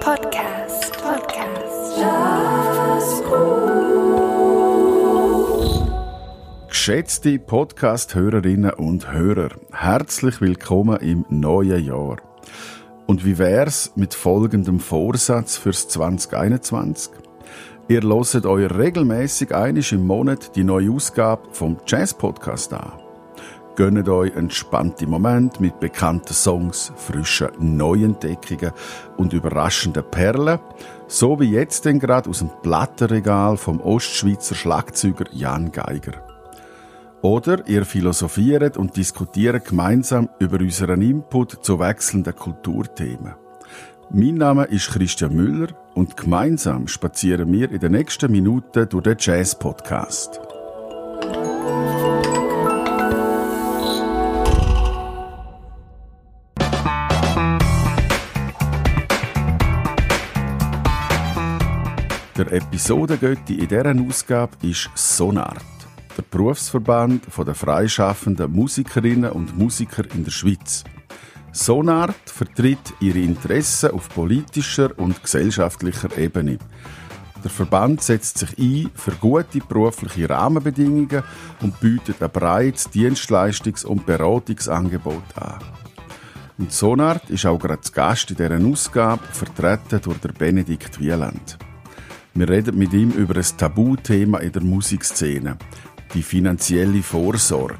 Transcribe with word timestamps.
Podcast. 0.00 0.92
Podcast. 1.02 2.00
Geschätzte 6.68 7.38
Podcast-Hörerinnen 7.38 8.72
und 8.72 9.12
Hörer, 9.12 9.50
herzlich 9.72 10.40
willkommen 10.40 10.96
im 11.00 11.26
neuen 11.28 11.84
Jahr. 11.84 12.16
Und 13.06 13.26
wie 13.26 13.36
wär's 13.36 13.92
mit 13.94 14.14
folgendem 14.14 14.80
Vorsatz 14.80 15.58
fürs 15.58 15.86
2021? 15.88 17.12
Ihr 17.88 18.00
loset 18.00 18.46
euch 18.46 18.70
regelmäßig 18.70 19.54
einisch 19.54 19.92
im 19.92 20.06
Monat 20.06 20.56
die 20.56 20.64
neue 20.64 20.90
Ausgabe 20.90 21.48
vom 21.52 21.76
Jazz 21.86 22.14
Podcast 22.14 22.72
an. 22.72 22.99
Gönnt 23.76 24.08
euch 24.08 24.34
entspannte 24.34 25.06
Momente 25.06 25.62
mit 25.62 25.80
bekannten 25.80 26.34
Songs, 26.34 26.92
frischen 26.96 27.50
Neuentdeckungen 27.58 28.72
und 29.16 29.32
überraschenden 29.32 30.04
Perlen, 30.10 30.58
so 31.06 31.38
wie 31.40 31.50
jetzt 31.50 31.84
denn 31.84 31.98
gerade 31.98 32.28
aus 32.28 32.40
dem 32.40 32.50
Plattenregal 32.62 33.56
vom 33.56 33.80
Ostschweizer 33.80 34.54
Schlagzeuger 34.54 35.26
Jan 35.32 35.72
Geiger. 35.72 36.24
Oder 37.22 37.66
ihr 37.68 37.84
philosophiert 37.84 38.76
und 38.76 38.96
diskutiert 38.96 39.66
gemeinsam 39.66 40.28
über 40.38 40.58
unseren 40.58 41.02
Input 41.02 41.58
zu 41.62 41.78
wechselnden 41.78 42.34
Kulturthemen. 42.34 43.34
Mein 44.12 44.34
Name 44.34 44.64
ist 44.64 44.90
Christian 44.90 45.34
Müller 45.36 45.68
und 45.94 46.16
gemeinsam 46.16 46.88
spazieren 46.88 47.52
wir 47.52 47.70
in 47.70 47.78
den 47.78 47.92
nächsten 47.92 48.32
Minuten 48.32 48.88
durch 48.88 49.04
den 49.04 49.16
Jazz 49.18 49.56
Der 62.40 62.54
Episodengötti 62.54 63.56
in 63.56 63.68
dieser 63.68 63.94
Ausgabe 63.94 64.56
ist 64.62 64.88
Sonart, 64.94 65.62
der 66.16 66.22
Berufsverband 66.22 67.24
der 67.36 67.54
freischaffenden 67.54 68.50
Musikerinnen 68.50 69.30
und 69.32 69.58
Musiker 69.58 70.04
in 70.14 70.24
der 70.24 70.30
Schweiz. 70.30 70.82
Sonart 71.52 72.16
vertritt 72.24 72.94
ihre 73.00 73.18
Interessen 73.18 73.90
auf 73.90 74.08
politischer 74.08 74.98
und 74.98 75.22
gesellschaftlicher 75.22 76.16
Ebene. 76.16 76.56
Der 77.44 77.50
Verband 77.50 78.02
setzt 78.02 78.38
sich 78.38 78.56
ein 78.58 78.90
für 78.94 79.12
gute 79.12 79.58
berufliche 79.58 80.30
Rahmenbedingungen 80.30 81.22
und 81.60 81.78
bietet 81.78 82.22
ein 82.22 82.30
breites 82.30 82.88
Dienstleistungs- 82.90 83.84
und 83.84 84.06
Beratungsangebot 84.06 85.36
an. 85.36 85.58
Und 86.56 86.72
Sonart 86.72 87.28
ist 87.28 87.44
auch 87.44 87.58
gerade 87.58 87.82
zu 87.82 87.92
Gast 87.92 88.30
in 88.30 88.38
dieser 88.38 88.66
Ausgabe, 88.66 89.24
vertreten 89.30 90.00
durch 90.00 90.20
Benedikt 90.38 90.98
Wieland. 90.98 91.58
Wir 92.32 92.48
reden 92.48 92.78
mit 92.78 92.92
ihm 92.92 93.10
über 93.10 93.36
ein 93.36 93.56
Tabuthema 93.56 94.38
in 94.38 94.52
der 94.52 94.62
Musikszene, 94.62 95.58
die 96.14 96.22
finanzielle 96.22 97.02
Vorsorge. 97.02 97.78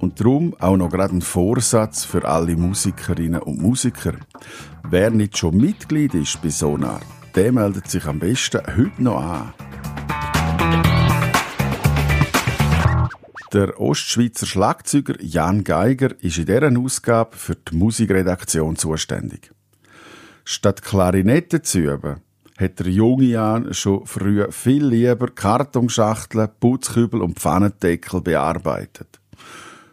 Und 0.00 0.18
darum 0.18 0.54
auch 0.58 0.76
noch 0.76 0.90
gerade 0.90 1.14
ein 1.14 1.22
Vorsatz 1.22 2.04
für 2.04 2.24
alle 2.26 2.56
Musikerinnen 2.56 3.40
und 3.40 3.62
Musiker. 3.62 4.14
Wer 4.90 5.10
nicht 5.10 5.38
schon 5.38 5.56
Mitglied 5.56 6.14
ist 6.14 6.42
bei 6.42 6.48
Sonar, 6.48 7.00
der 7.34 7.52
meldet 7.52 7.88
sich 7.88 8.04
am 8.06 8.18
besten 8.18 8.60
heute 8.76 9.02
noch 9.02 9.20
an. 9.20 9.54
Der 13.52 13.80
Ostschweizer 13.80 14.46
Schlagzeuger 14.46 15.14
Jan 15.22 15.62
Geiger 15.62 16.10
ist 16.20 16.38
in 16.38 16.46
dieser 16.46 16.76
Ausgabe 16.76 17.36
für 17.36 17.54
die 17.54 17.76
Musikredaktion 17.76 18.74
zuständig. 18.74 19.52
Statt 20.44 20.82
Klarinette 20.82 21.62
zu 21.62 21.78
üben, 21.78 22.20
hat 22.58 22.78
der 22.78 22.88
junge 22.88 23.24
Jan 23.24 23.74
schon 23.74 24.06
früh 24.06 24.46
viel 24.50 24.86
lieber 24.86 25.28
Kartonschachteln, 25.28 26.48
Putzkübel 26.60 27.20
und 27.20 27.38
Pfannendeckel 27.38 28.20
bearbeitet. 28.20 29.20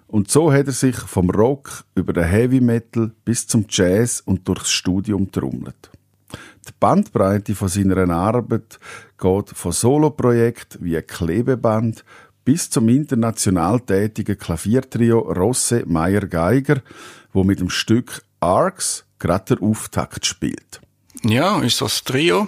Und 0.07 0.29
so 0.29 0.51
hat 0.51 0.67
er 0.67 0.73
sich 0.73 0.97
vom 0.97 1.29
Rock 1.29 1.85
über 1.95 2.13
den 2.13 2.25
Heavy 2.25 2.59
Metal 2.59 3.11
bis 3.23 3.47
zum 3.47 3.65
Jazz 3.69 4.21
und 4.25 4.47
durchs 4.47 4.71
Studium 4.71 5.31
trommelt. 5.31 5.89
Die 6.67 6.73
Bandbreite 6.79 7.55
von 7.55 7.69
seiner 7.69 8.09
Arbeit 8.09 8.77
geht 9.17 9.49
von 9.49 9.71
Soloprojekten 9.71 10.83
wie 10.83 11.01
Klebeband 11.01 12.03
bis 12.43 12.69
zum 12.69 12.89
international 12.89 13.79
tätigen 13.79 14.37
Klaviertrio 14.37 15.19
Rosse 15.19 15.83
Meyer 15.87 16.27
Geiger, 16.27 16.81
wo 17.31 17.43
mit 17.43 17.59
dem 17.59 17.69
Stück 17.69 18.21
Arcs 18.39 19.05
gerade 19.17 19.55
der 19.55 19.63
Auftakt 19.63 20.25
spielt. 20.25 20.81
Ja, 21.23 21.61
das 21.61 22.03
Trio. 22.03 22.47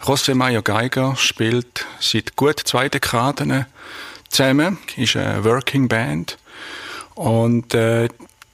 José 0.00 0.34
Mayer 0.34 0.62
Geiger 0.62 1.16
spielt 1.16 1.86
seit 1.98 2.36
gut 2.36 2.60
zwei 2.60 2.88
Dekaden 2.88 3.66
zusammen, 4.28 4.78
ist 4.96 5.16
eine 5.16 5.44
Working 5.44 5.88
Band. 5.88 6.38
Und 7.14 7.74
äh, 7.74 8.08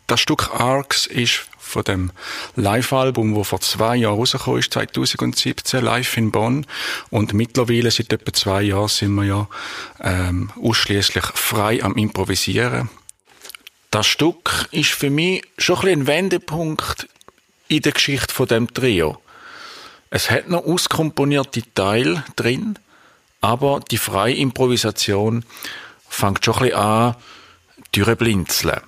das 0.07 0.21
Stück 0.21 0.51
Arcs 0.55 1.07
ist 1.07 1.49
von 1.59 1.85
dem 1.85 2.13
Live-Album, 2.57 3.35
wo 3.35 3.45
vor 3.45 3.61
zwei 3.61 3.97
Jahren 3.97 4.17
rausgekommen 4.17 4.61
ist, 4.61 4.73
2017, 4.73 5.85
live 5.85 6.17
in 6.17 6.31
Bonn. 6.31 6.67
Und 7.11 7.35
mittlerweile, 7.35 7.91
seit 7.91 8.13
etwa 8.13 8.33
zwei 8.33 8.63
Jahren, 8.63 8.89
sind 8.89 9.15
wir 9.15 9.25
ja 9.25 9.49
ähm, 10.01 10.51
ausschließlich 10.63 11.25
frei 11.35 11.83
am 11.83 11.97
Improvisieren. 11.97 12.89
Das 13.91 14.07
Stück 14.07 14.69
ist 14.71 14.91
für 14.91 15.11
mich 15.11 15.43
schon 15.59 15.81
ein, 15.81 15.89
ein 15.89 16.07
Wendepunkt 16.07 17.09
in 17.69 17.83
der 17.83 17.93
Geschichte 17.93 18.33
von 18.33 18.47
dem 18.47 18.73
Trio. 18.73 19.21
Es 20.11 20.31
hat 20.31 20.49
noch 20.49 20.65
auskomponierte 20.65 21.63
Teile 21.75 22.25
drin, 22.37 22.79
aber 23.41 23.81
die 23.91 23.99
freie 23.99 24.35
Improvisation 24.35 25.45
fängt 26.09 26.45
schon 26.45 26.55
ein 26.55 26.61
bisschen 26.61 26.79
an, 26.79 27.15
durchblinzeln. 27.93 28.81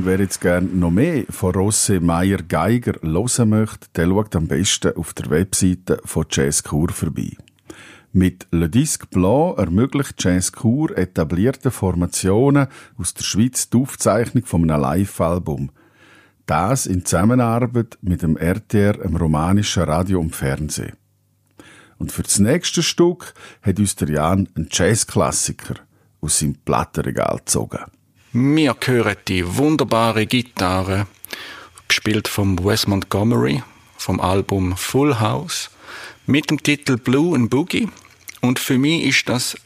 Und 0.00 0.06
wer 0.06 0.18
jetzt 0.18 0.40
gerne 0.40 0.66
noch 0.66 0.90
mehr 0.90 1.24
von 1.28 1.52
Rosse 1.52 2.00
Meyer 2.00 2.38
Geiger 2.38 2.94
hören 3.02 3.50
möchte, 3.50 3.86
der 3.94 4.06
schaut 4.06 4.34
am 4.34 4.48
besten 4.48 4.96
auf 4.96 5.12
der 5.12 5.28
Webseite 5.28 6.00
von 6.06 6.24
Jazz 6.30 6.62
Kur 6.62 6.88
vorbei. 6.88 7.36
Mit 8.10 8.46
Le 8.50 8.70
Disque 8.70 9.08
Blanc 9.10 9.58
ermöglicht 9.58 10.14
Jazz 10.16 10.52
Kur 10.52 10.96
etablierte 10.96 11.70
Formationen 11.70 12.68
aus 12.96 13.12
der 13.12 13.24
Schweiz 13.24 13.68
die 13.68 13.76
Aufzeichnung 13.76 14.46
von 14.46 14.70
einem 14.70 14.80
Live-Album. 14.80 15.70
Das 16.46 16.86
in 16.86 17.04
Zusammenarbeit 17.04 17.98
mit 18.00 18.22
dem 18.22 18.38
RTR, 18.38 18.94
dem 18.94 19.16
romanischen 19.16 19.82
Radio 19.82 20.18
und 20.18 20.34
Fernsehen. 20.34 20.96
Und 21.98 22.10
für 22.10 22.22
das 22.22 22.38
nächste 22.38 22.82
Stück 22.82 23.34
hat 23.60 23.78
uns 23.78 23.96
der 23.96 24.08
Jan 24.08 24.48
einen 24.56 24.68
Jazzklassiker 24.72 25.74
aus 26.22 26.38
seinem 26.38 26.54
Plattenregal 26.54 27.36
gezogen. 27.36 27.80
Wir 28.32 28.76
hören 28.84 29.16
die 29.26 29.56
wunderbare 29.56 30.24
Gitarre, 30.24 31.08
gespielt 31.88 32.28
vom 32.28 32.64
Wes 32.64 32.86
Montgomery, 32.86 33.64
vom 33.96 34.20
Album 34.20 34.76
Full 34.76 35.18
House, 35.18 35.68
mit 36.26 36.48
dem 36.48 36.62
Titel 36.62 36.96
Blue 36.96 37.34
and 37.34 37.50
Boogie. 37.50 37.88
Und 38.40 38.60
für 38.60 38.78
mich 38.78 39.02
ist 39.02 39.28
das 39.28 39.56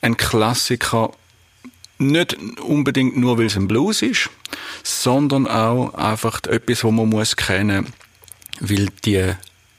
ein 0.00 0.16
Klassiker, 0.16 1.12
nicht 1.98 2.36
unbedingt 2.58 3.16
nur, 3.16 3.38
weil 3.38 3.46
es 3.46 3.54
ein 3.54 3.68
Blues 3.68 4.02
ist, 4.02 4.28
sondern 4.82 5.46
auch 5.46 5.94
einfach 5.94 6.42
etwas, 6.48 6.82
was 6.82 6.90
man 6.90 7.10
muss 7.10 7.36
kennen, 7.36 7.92
weil 8.58 8.88
die 9.04 9.34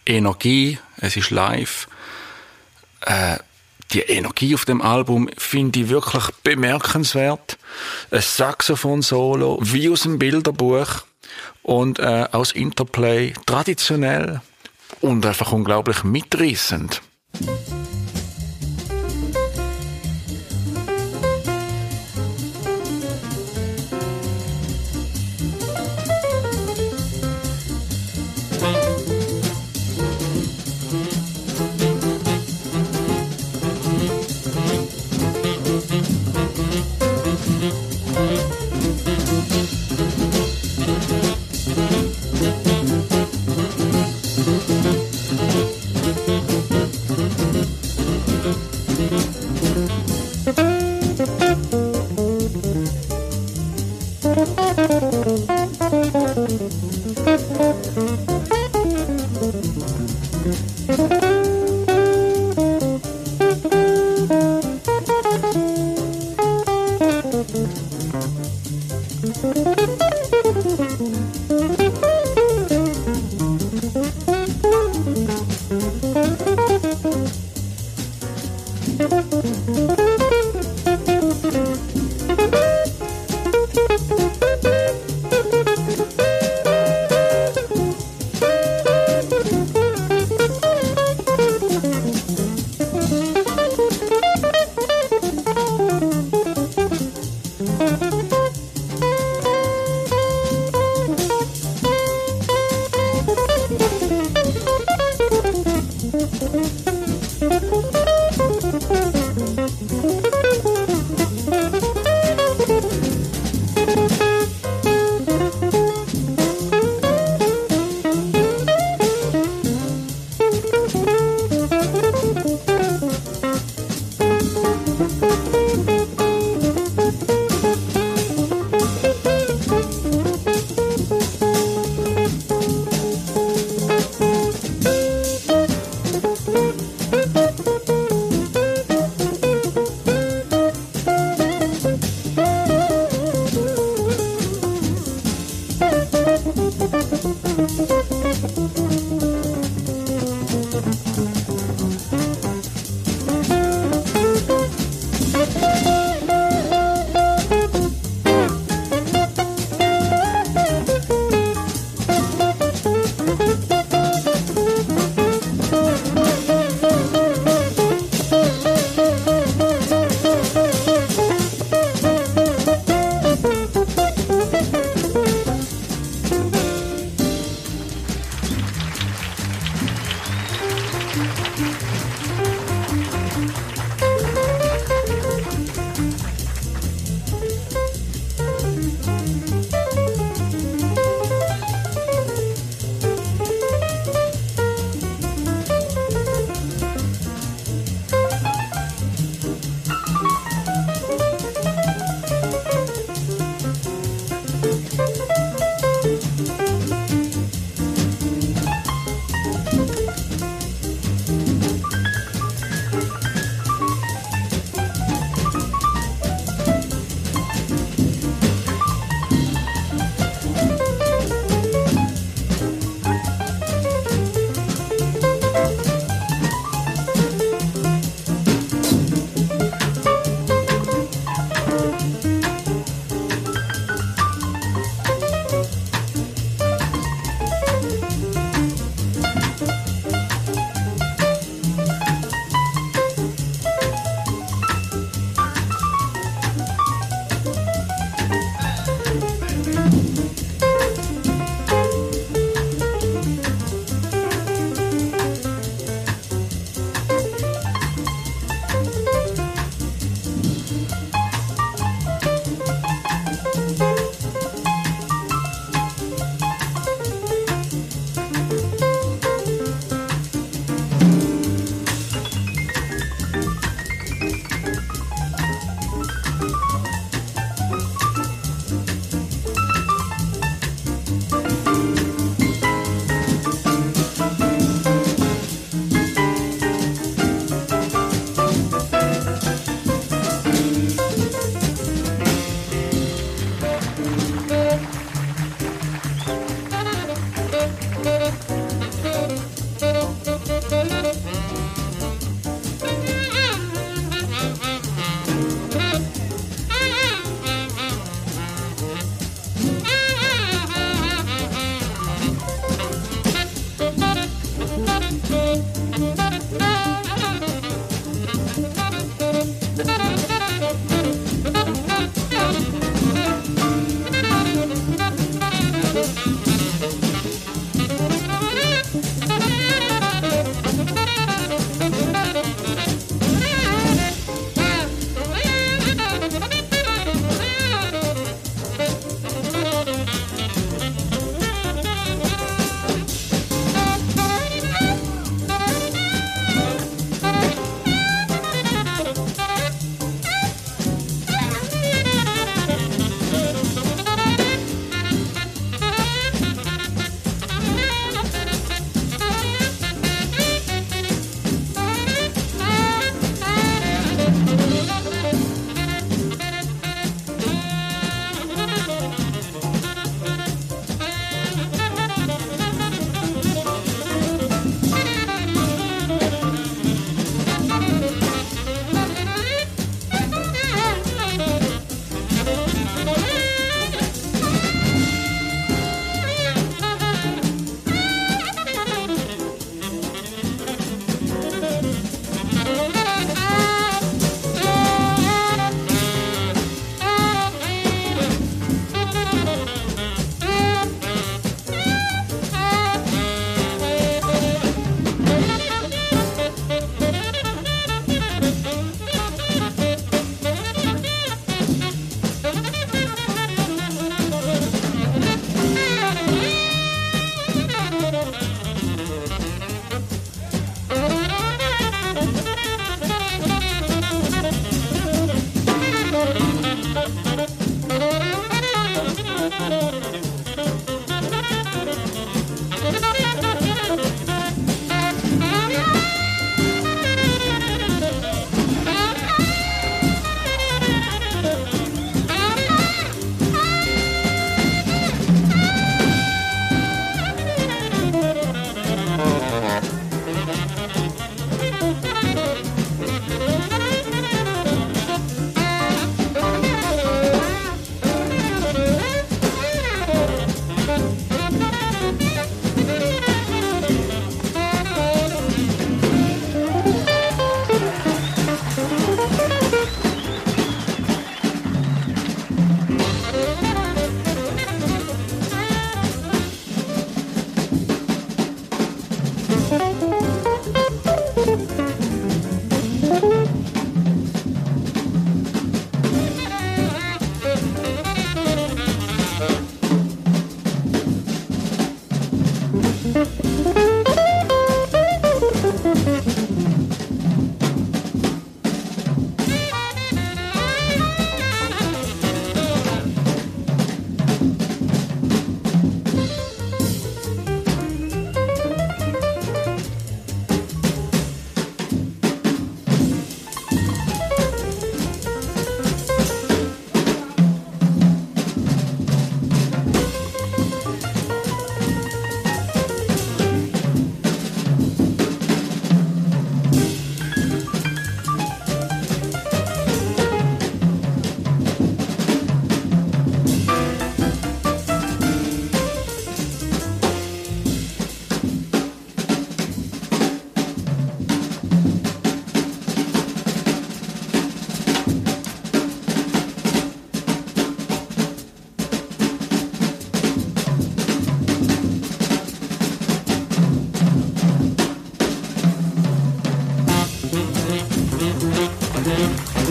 Energie, 0.06 0.80
es 0.96 1.18
ist 1.18 1.32
live, 1.32 1.90
äh, 3.02 3.40
die 3.94 4.02
Energie 4.02 4.54
auf 4.56 4.66
dem 4.66 4.82
Album 4.82 5.30
finde 5.38 5.82
ich 5.82 5.90
wirklich 5.90 6.24
bemerkenswert. 6.44 7.58
Ein 8.10 8.22
Saxophon-Solo, 8.22 9.60
wie 9.62 9.90
aus 9.90 10.04
dem 10.04 10.20
Bilderbuch 10.20 11.04
und 11.64 12.00
äh, 12.00 12.28
aus 12.32 12.52
Interplay 12.52 13.34
traditionell 13.46 14.42
und 15.02 15.26
einfach 15.26 15.52
unglaublich 15.52 16.04
mitreißend. 16.04 17.02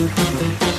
Vorsorge. 0.01 0.71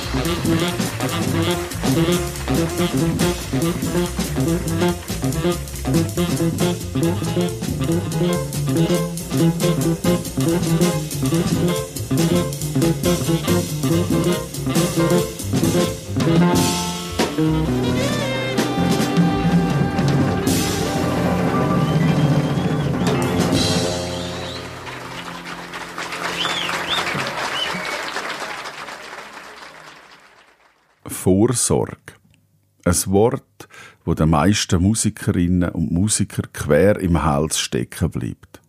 Ein 32.92 33.12
Wort, 33.12 33.68
wo 34.04 34.12
den 34.12 34.28
meisten 34.28 34.82
Musikerinnen 34.82 35.70
und 35.70 35.92
Musiker 35.92 36.42
quer 36.52 37.00
im 37.00 37.22
Hals 37.22 37.58
stecken 37.58 38.10
bleibt. 38.10 38.60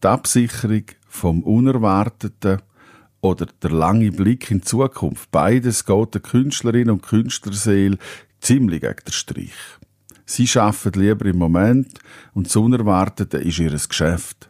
Die 0.00 0.06
Absicherung 0.06 0.84
vom 1.08 1.42
Unerwarteten 1.42 2.62
oder 3.20 3.46
der 3.60 3.70
lange 3.70 4.12
Blick 4.12 4.52
in 4.52 4.58
die 4.58 4.64
Zukunft, 4.64 5.32
beides 5.32 5.84
geht 5.84 6.14
der 6.14 6.20
Künstlerin 6.20 6.88
und 6.88 7.02
Künstlerseele 7.02 7.98
ziemlich 8.38 8.82
gegen 8.82 9.04
den 9.04 9.12
Strich. 9.12 9.56
Sie 10.24 10.48
arbeiten 10.56 11.00
lieber 11.00 11.26
im 11.26 11.38
Moment 11.38 11.98
und 12.34 12.46
das 12.46 12.54
Unerwartete 12.54 13.38
ist 13.38 13.58
ihr 13.58 13.72
Geschäft. 13.72 14.47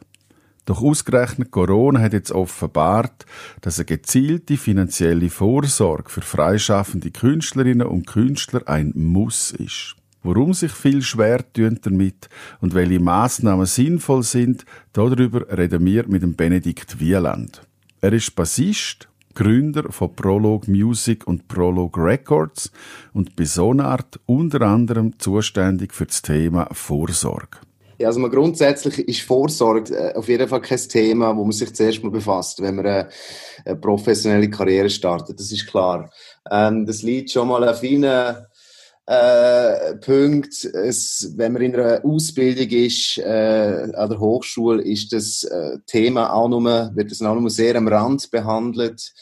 Doch 0.69 0.83
ausgerechnet 0.83 1.51
Corona 1.51 1.99
hat 2.01 2.13
jetzt 2.13 2.31
offenbart, 2.31 3.25
dass 3.63 3.79
eine 3.79 3.87
gezielte 3.87 4.59
finanzielle 4.59 5.31
Vorsorge 5.31 6.11
für 6.11 6.21
freischaffende 6.21 7.11
Künstlerinnen 7.11 7.87
und 7.87 8.07
Künstler 8.07 8.69
ein 8.69 8.93
Muss 8.95 9.51
ist. 9.51 9.97
Warum 10.23 10.53
sich 10.53 10.71
viel 10.71 11.01
schwer 11.01 11.43
tun 11.55 11.79
damit 11.81 12.29
und 12.61 12.75
welche 12.75 13.01
Maßnahmen 13.01 13.65
sinnvoll 13.65 14.23
sind, 14.23 14.67
darüber 14.93 15.47
reden 15.57 15.87
wir 15.87 16.07
mit 16.07 16.23
dem 16.23 16.37
Benedikt 16.37 17.01
Wieland. 17.01 17.63
Er 18.03 18.13
ist 18.13 18.37
Bassist, 18.37 19.09
Gründer 19.35 19.91
von 19.91 20.15
Prolog 20.15 20.69
Music 20.69 21.27
und 21.27 21.49
Prolog 21.49 21.97
Records 21.97 22.71
und 23.15 23.37
bei 23.37 23.47
Sonart 23.47 24.21
unter 24.27 24.61
anderem 24.61 25.19
zuständig 25.19 25.95
für 25.95 26.05
das 26.05 26.21
Thema 26.21 26.69
Vorsorge. 26.73 27.57
Ja, 27.99 28.07
also 28.07 28.21
man 28.21 28.31
grundsätzlich 28.31 29.01
ist 29.09 29.23
Vorsorge 29.23 29.93
äh, 29.93 30.15
auf 30.15 30.29
jeden 30.29 30.49
Fall 30.49 30.61
kein 30.61 30.79
Thema, 30.79 31.37
wo 31.37 31.43
man 31.43 31.53
sich 31.53 31.75
zuerst 31.75 32.03
mal 32.05 32.11
befasst, 32.11 32.63
wenn 32.63 32.77
man 32.77 32.87
eine, 32.87 33.09
eine 33.65 33.77
professionelle 33.77 34.49
Karriere 34.49 34.89
startet. 34.89 35.41
Das 35.41 35.51
ist 35.51 35.67
klar. 35.67 36.09
Ähm, 36.49 36.87
das 36.87 37.03
liegt 37.03 37.33
schon 37.33 37.49
mal 37.49 37.69
auf 37.69 37.81
vielen 37.81 38.05
äh, 38.05 39.95
Punkten. 39.97 40.71
Es, 40.75 41.33
wenn 41.37 41.53
man 41.53 41.63
in 41.63 41.75
einer 41.75 42.05
Ausbildung 42.05 42.69
ist, 42.69 43.19
äh, 43.19 43.91
an 43.93 44.11
der 44.11 44.21
Hochschule, 44.21 44.83
ist 44.83 45.13
das 45.13 45.43
äh, 45.43 45.79
Thema 45.87 46.33
auch 46.33 46.49
nur, 46.49 46.93
wird 46.95 47.11
das 47.11 47.21
auch 47.23 47.35
nur 47.35 47.51
sehr 47.51 47.75
am 47.75 47.89
Rand 47.89 48.31
behandelt. 48.31 49.13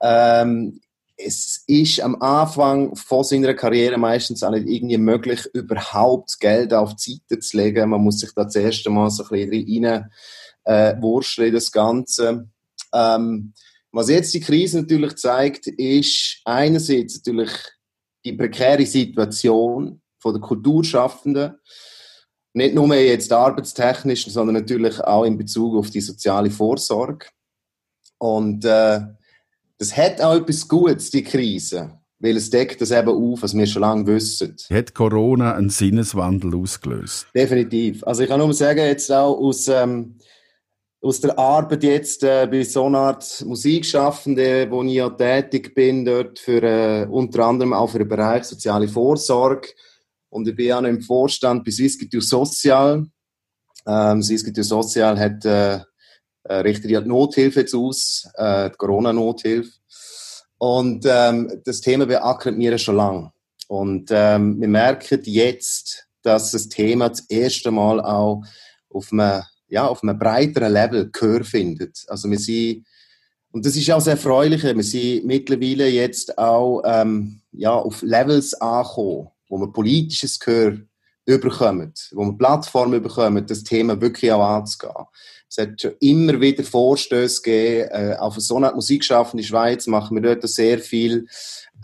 Ähm, 0.00 0.80
es 1.24 1.64
ist 1.66 2.00
am 2.00 2.20
Anfang 2.20 2.94
von 2.96 3.24
seiner 3.24 3.54
Karriere 3.54 3.98
meistens 3.98 4.42
auch 4.42 4.50
nicht 4.50 4.68
irgendwie 4.68 4.98
möglich, 4.98 5.46
überhaupt 5.54 6.38
Geld 6.40 6.74
auf 6.74 6.94
die 6.96 7.20
Seite 7.28 7.40
zu 7.40 7.56
legen. 7.56 7.90
Man 7.90 8.02
muss 8.02 8.20
sich 8.20 8.32
da 8.34 8.44
das 8.44 8.56
erste 8.56 8.90
Mal 8.90 9.10
so 9.10 9.24
ein 9.24 9.50
bisschen 9.50 9.84
rein 9.84 10.10
äh, 10.64 11.50
das 11.50 11.72
Ganze. 11.72 12.48
Ähm, 12.92 13.52
was 13.90 14.08
jetzt 14.08 14.32
die 14.34 14.40
Krise 14.40 14.80
natürlich 14.80 15.16
zeigt, 15.16 15.66
ist 15.66 16.40
einerseits 16.44 17.16
natürlich 17.16 17.50
die 18.24 18.32
prekäre 18.32 18.86
Situation 18.86 20.00
von 20.18 20.32
der 20.32 20.40
Kulturschaffenden, 20.40 21.54
nicht 22.54 22.74
nur 22.74 22.94
jetzt 22.94 23.32
arbeitstechnisch, 23.32 24.26
sondern 24.26 24.54
natürlich 24.56 25.00
auch 25.00 25.24
in 25.24 25.38
Bezug 25.38 25.76
auf 25.76 25.90
die 25.90 26.00
soziale 26.00 26.50
Vorsorge. 26.50 27.26
Und 28.18 28.64
äh, 28.64 29.00
das 29.82 29.96
hat 29.96 30.20
auch 30.20 30.36
etwas 30.36 30.68
Gutes, 30.68 31.10
die 31.10 31.24
Krise. 31.24 31.98
Weil 32.20 32.36
es 32.36 32.50
deckt 32.50 32.80
das 32.80 32.92
eben 32.92 33.08
auf, 33.08 33.42
was 33.42 33.52
wir 33.52 33.66
schon 33.66 33.82
lange 33.82 34.06
wissen. 34.06 34.54
Hat 34.70 34.94
Corona 34.94 35.56
einen 35.56 35.70
Sinneswandel 35.70 36.54
ausgelöst? 36.54 37.26
Definitiv. 37.34 38.04
Also 38.04 38.22
ich 38.22 38.28
kann 38.28 38.38
nur 38.38 38.54
sagen, 38.54 38.78
jetzt 38.78 39.10
auch 39.10 39.36
aus, 39.36 39.66
ähm, 39.66 40.18
aus 41.00 41.20
der 41.20 41.36
Arbeit 41.36 41.82
jetzt 41.82 42.22
äh, 42.22 42.46
bei 42.48 42.62
so 42.62 42.84
einer 42.86 42.98
Art 42.98 43.44
Musikschaffende, 43.44 44.70
wo 44.70 44.84
ich 44.84 44.92
ja 44.92 45.10
tätig 45.10 45.74
bin, 45.74 46.04
dort 46.04 46.38
für, 46.38 46.62
äh, 46.62 47.06
unter 47.10 47.44
anderem 47.44 47.72
auch 47.72 47.90
für 47.90 47.98
den 47.98 48.08
Bereich 48.08 48.44
soziale 48.44 48.86
Vorsorge. 48.86 49.70
Und 50.28 50.46
ich 50.46 50.54
bin 50.54 50.66
ja 50.66 50.80
noch 50.80 50.88
im 50.88 51.02
Vorstand 51.02 51.64
bei 51.64 51.72
Swissculture 51.72 52.22
Social. 52.22 53.04
Ähm, 53.84 54.22
Swissculture 54.22 54.62
Social 54.62 55.18
hat 55.18 55.44
äh, 55.44 55.80
äh, 56.52 56.60
richtet 56.60 56.90
die 56.90 57.00
Nothilfe 57.00 57.60
jetzt 57.60 57.74
aus, 57.74 58.28
äh, 58.34 58.70
Corona-Nothilfe. 58.70 59.70
Und 60.58 61.04
ähm, 61.08 61.60
das 61.64 61.80
Thema 61.80 62.06
beackert 62.06 62.56
mir 62.56 62.76
schon 62.78 62.96
lange. 62.96 63.32
Und 63.68 64.10
ähm, 64.12 64.60
wir 64.60 64.68
merken 64.68 65.20
jetzt, 65.24 66.06
dass 66.22 66.52
das 66.52 66.68
Thema 66.68 67.08
das 67.08 67.20
erste 67.28 67.70
Mal 67.70 68.00
auch 68.00 68.42
auf 68.90 69.12
einem, 69.12 69.42
ja, 69.68 69.86
auf 69.86 70.02
einem 70.02 70.18
breiteren 70.18 70.72
Level 70.72 71.10
Gehör 71.10 71.42
findet. 71.42 72.04
Also 72.08 72.30
wir 72.30 72.38
sind, 72.38 72.86
und 73.50 73.64
das 73.66 73.74
ist 73.74 73.90
auch 73.90 74.00
sehr 74.00 74.12
erfreulich, 74.12 74.62
wir 74.62 74.82
sind 74.82 75.24
mittlerweile 75.24 75.88
jetzt 75.88 76.36
auch 76.38 76.82
ähm, 76.84 77.40
ja, 77.52 77.72
auf 77.72 78.02
Levels 78.02 78.54
angekommen, 78.54 79.28
wo 79.48 79.58
wir 79.58 79.72
politisches 79.72 80.38
Gehör 80.38 80.76
überkommen, 81.24 81.92
wo 82.12 82.24
wir 82.24 82.36
Plattformen 82.36 83.02
bekommen, 83.02 83.46
das 83.46 83.62
Thema 83.62 84.00
wirklich 84.00 84.30
auch 84.32 84.46
anzugehen. 84.46 85.06
Es 85.54 85.58
hat 85.58 85.78
schon 85.82 85.92
immer 86.00 86.40
wieder 86.40 86.64
Vorstöße 86.64 87.42
gegeben. 87.42 87.88
Äh, 87.90 88.16
auf 88.18 88.36
so 88.38 88.56
einer 88.56 88.74
Musikschaffende 88.74 89.44
Schweiz 89.44 89.86
machen 89.86 90.14
wir 90.14 90.22
dort 90.22 90.48
sehr 90.48 90.78
viel. 90.78 91.26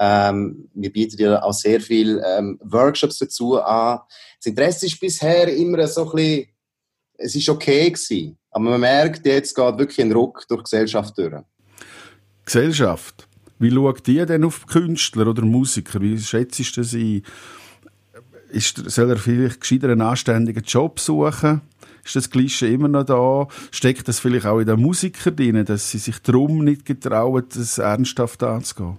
Ähm, 0.00 0.70
wir 0.72 0.90
bieten 0.90 1.20
ja 1.20 1.42
auch 1.42 1.52
sehr 1.52 1.78
viel 1.78 2.22
ähm, 2.24 2.58
Workshops 2.62 3.18
dazu 3.18 3.60
an. 3.60 3.98
Das 4.38 4.46
Interesse 4.46 4.86
ist 4.86 4.98
bisher 4.98 5.54
immer 5.54 5.86
so 5.86 6.08
ein 6.08 6.16
bisschen, 6.16 6.46
es 7.18 7.34
ist 7.34 7.48
okay 7.50 7.90
gewesen. 7.90 8.38
Aber 8.50 8.70
man 8.70 8.80
merkt, 8.80 9.26
jetzt 9.26 9.54
geht 9.54 9.78
wirklich 9.78 10.00
ein 10.00 10.12
Ruck 10.12 10.46
durch 10.48 10.62
die 10.62 10.70
Gesellschaft 10.70 11.18
durch. 11.18 11.34
Gesellschaft. 12.46 13.28
Wie 13.58 13.70
schaut 13.70 14.06
die 14.06 14.24
denn 14.24 14.44
auf 14.44 14.64
Künstler 14.64 15.26
oder 15.26 15.42
Musiker? 15.42 16.00
Wie 16.00 16.18
schätzt 16.18 16.74
du 16.74 16.82
sie? 16.82 17.22
Ist, 18.50 18.90
soll 18.90 19.10
er 19.10 19.16
vielleicht 19.16 19.60
gescheiter 19.60 19.88
einen 19.88 20.00
anständigen 20.00 20.62
Job 20.64 21.00
suchen? 21.00 21.60
Ist 22.04 22.16
das 22.16 22.30
Klischee 22.30 22.72
immer 22.72 22.88
noch 22.88 23.04
da? 23.04 23.48
Steckt 23.70 24.08
das 24.08 24.20
vielleicht 24.20 24.46
auch 24.46 24.58
in 24.58 24.66
den 24.66 24.80
Musikern 24.80 25.36
drin, 25.36 25.64
dass 25.64 25.90
sie 25.90 25.98
sich 25.98 26.18
darum 26.20 26.64
nicht 26.64 26.86
getrauen, 26.86 27.44
das 27.54 27.78
ernsthaft 27.78 28.42
anzugehen? 28.42 28.98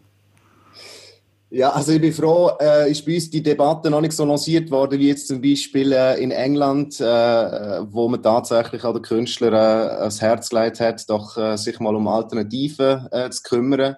Ja, 1.52 1.72
also 1.72 1.94
ich 1.94 2.02
bin 2.02 2.14
froh, 2.14 2.52
äh, 2.62 2.92
ist 2.92 3.04
bei 3.04 3.16
uns 3.16 3.32
die 3.32 3.42
Debatte 3.42 3.90
noch 3.90 4.02
nicht 4.02 4.14
so 4.14 4.24
lanciert 4.24 4.70
worden, 4.70 5.00
wie 5.00 5.08
jetzt 5.08 5.28
zum 5.28 5.42
Beispiel 5.42 5.94
äh, 5.94 6.22
in 6.22 6.30
England, 6.30 7.02
äh, 7.02 7.82
wo 7.92 8.08
man 8.08 8.22
tatsächlich 8.22 8.84
an 8.84 8.94
den 8.94 9.02
Künstler 9.02 9.52
äh, 9.52 10.00
ans 10.02 10.22
Herz 10.22 10.50
gelegt 10.50 10.80
hat, 10.80 11.10
doch 11.10 11.36
äh, 11.38 11.58
sich 11.58 11.80
mal 11.80 11.96
um 11.96 12.08
Alternativen 12.08 13.08
äh, 13.12 13.32
zu 13.32 13.42
kümmern. 13.42 13.96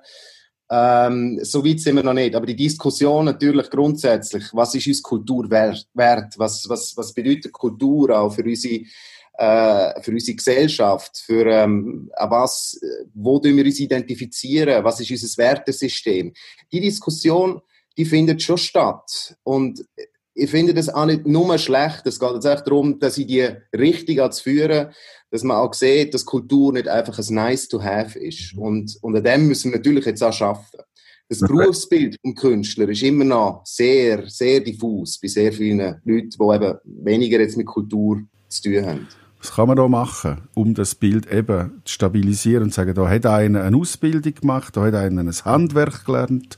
Ähm, 0.73 1.37
so 1.43 1.65
weit 1.65 1.81
sind 1.81 1.97
wir 1.97 2.03
noch 2.03 2.13
nicht. 2.13 2.33
Aber 2.33 2.45
die 2.45 2.55
Diskussion 2.55 3.25
natürlich 3.25 3.69
grundsätzlich, 3.69 4.45
was 4.53 4.73
ist 4.73 4.87
uns 4.87 5.03
Kultur 5.03 5.49
wert? 5.49 6.33
Was, 6.37 6.67
was, 6.69 6.95
was 6.95 7.13
bedeutet 7.13 7.51
Kultur 7.51 8.17
auch 8.17 8.33
für 8.33 8.43
unsere, 8.43 8.85
äh, 9.33 10.01
für 10.01 10.11
unsere 10.11 10.37
Gesellschaft? 10.37 11.17
Für 11.25 11.45
ähm, 11.45 12.09
was, 12.17 12.79
wo 13.13 13.37
tun 13.39 13.57
wir 13.57 13.65
uns 13.65 13.81
identifizieren? 13.81 14.81
Was 14.81 15.01
ist 15.01 15.11
unser 15.11 15.37
Wertesystem? 15.43 16.31
Die 16.71 16.79
Diskussion, 16.79 17.61
die 17.97 18.05
findet 18.05 18.41
schon 18.41 18.57
statt. 18.57 19.35
Und 19.43 19.85
ich 20.33 20.49
finde 20.49 20.73
das 20.73 20.89
auch 20.89 21.05
nicht 21.05 21.25
nur 21.25 21.57
schlecht. 21.57 22.05
Es 22.05 22.19
geht 22.19 22.33
jetzt 22.33 22.45
echt 22.45 22.67
darum, 22.67 22.99
dass 22.99 23.17
ich 23.17 23.27
die 23.27 23.47
richtig 23.75 24.19
zu 24.33 24.43
führen, 24.43 24.89
dass 25.29 25.43
man 25.43 25.57
auch 25.57 25.73
sieht, 25.73 26.13
dass 26.13 26.25
Kultur 26.25 26.73
nicht 26.73 26.87
einfach 26.87 27.17
ein 27.17 27.35
nice 27.35 27.67
to 27.67 27.81
have 27.81 28.17
ist. 28.17 28.53
Und, 28.57 28.97
und 29.01 29.15
an 29.15 29.23
dem 29.23 29.47
müssen 29.47 29.71
wir 29.71 29.77
natürlich 29.77 30.05
jetzt 30.05 30.23
auch 30.23 30.39
arbeiten. 30.41 30.83
Das 31.29 31.39
Berufsbild 31.39 32.17
vom 32.21 32.35
Künstler 32.35 32.89
ist 32.89 33.03
immer 33.03 33.23
noch 33.23 33.61
sehr, 33.63 34.27
sehr 34.27 34.59
diffus 34.59 35.17
bei 35.17 35.29
sehr 35.29 35.53
vielen 35.53 35.79
Leuten, 36.03 36.29
die 36.29 36.55
eben 36.55 36.77
weniger 36.83 37.39
jetzt 37.39 37.55
mit 37.55 37.67
Kultur 37.67 38.21
zu 38.49 38.63
tun 38.63 38.85
haben. 38.85 39.07
Was 39.39 39.53
kann 39.53 39.69
man 39.69 39.77
da 39.77 39.87
machen, 39.87 40.41
um 40.53 40.73
das 40.73 40.93
Bild 40.93 41.31
eben 41.31 41.81
zu 41.85 41.93
stabilisieren 41.93 42.63
und 42.63 42.71
zu 42.71 42.75
sagen, 42.75 42.93
da 42.93 43.09
hat 43.09 43.25
einer 43.25 43.63
eine 43.63 43.77
Ausbildung 43.77 44.35
gemacht, 44.35 44.75
da 44.75 44.83
hat 44.83 44.93
einer 44.93 45.21
ein 45.21 45.31
Handwerk 45.31 46.05
gelernt, 46.05 46.57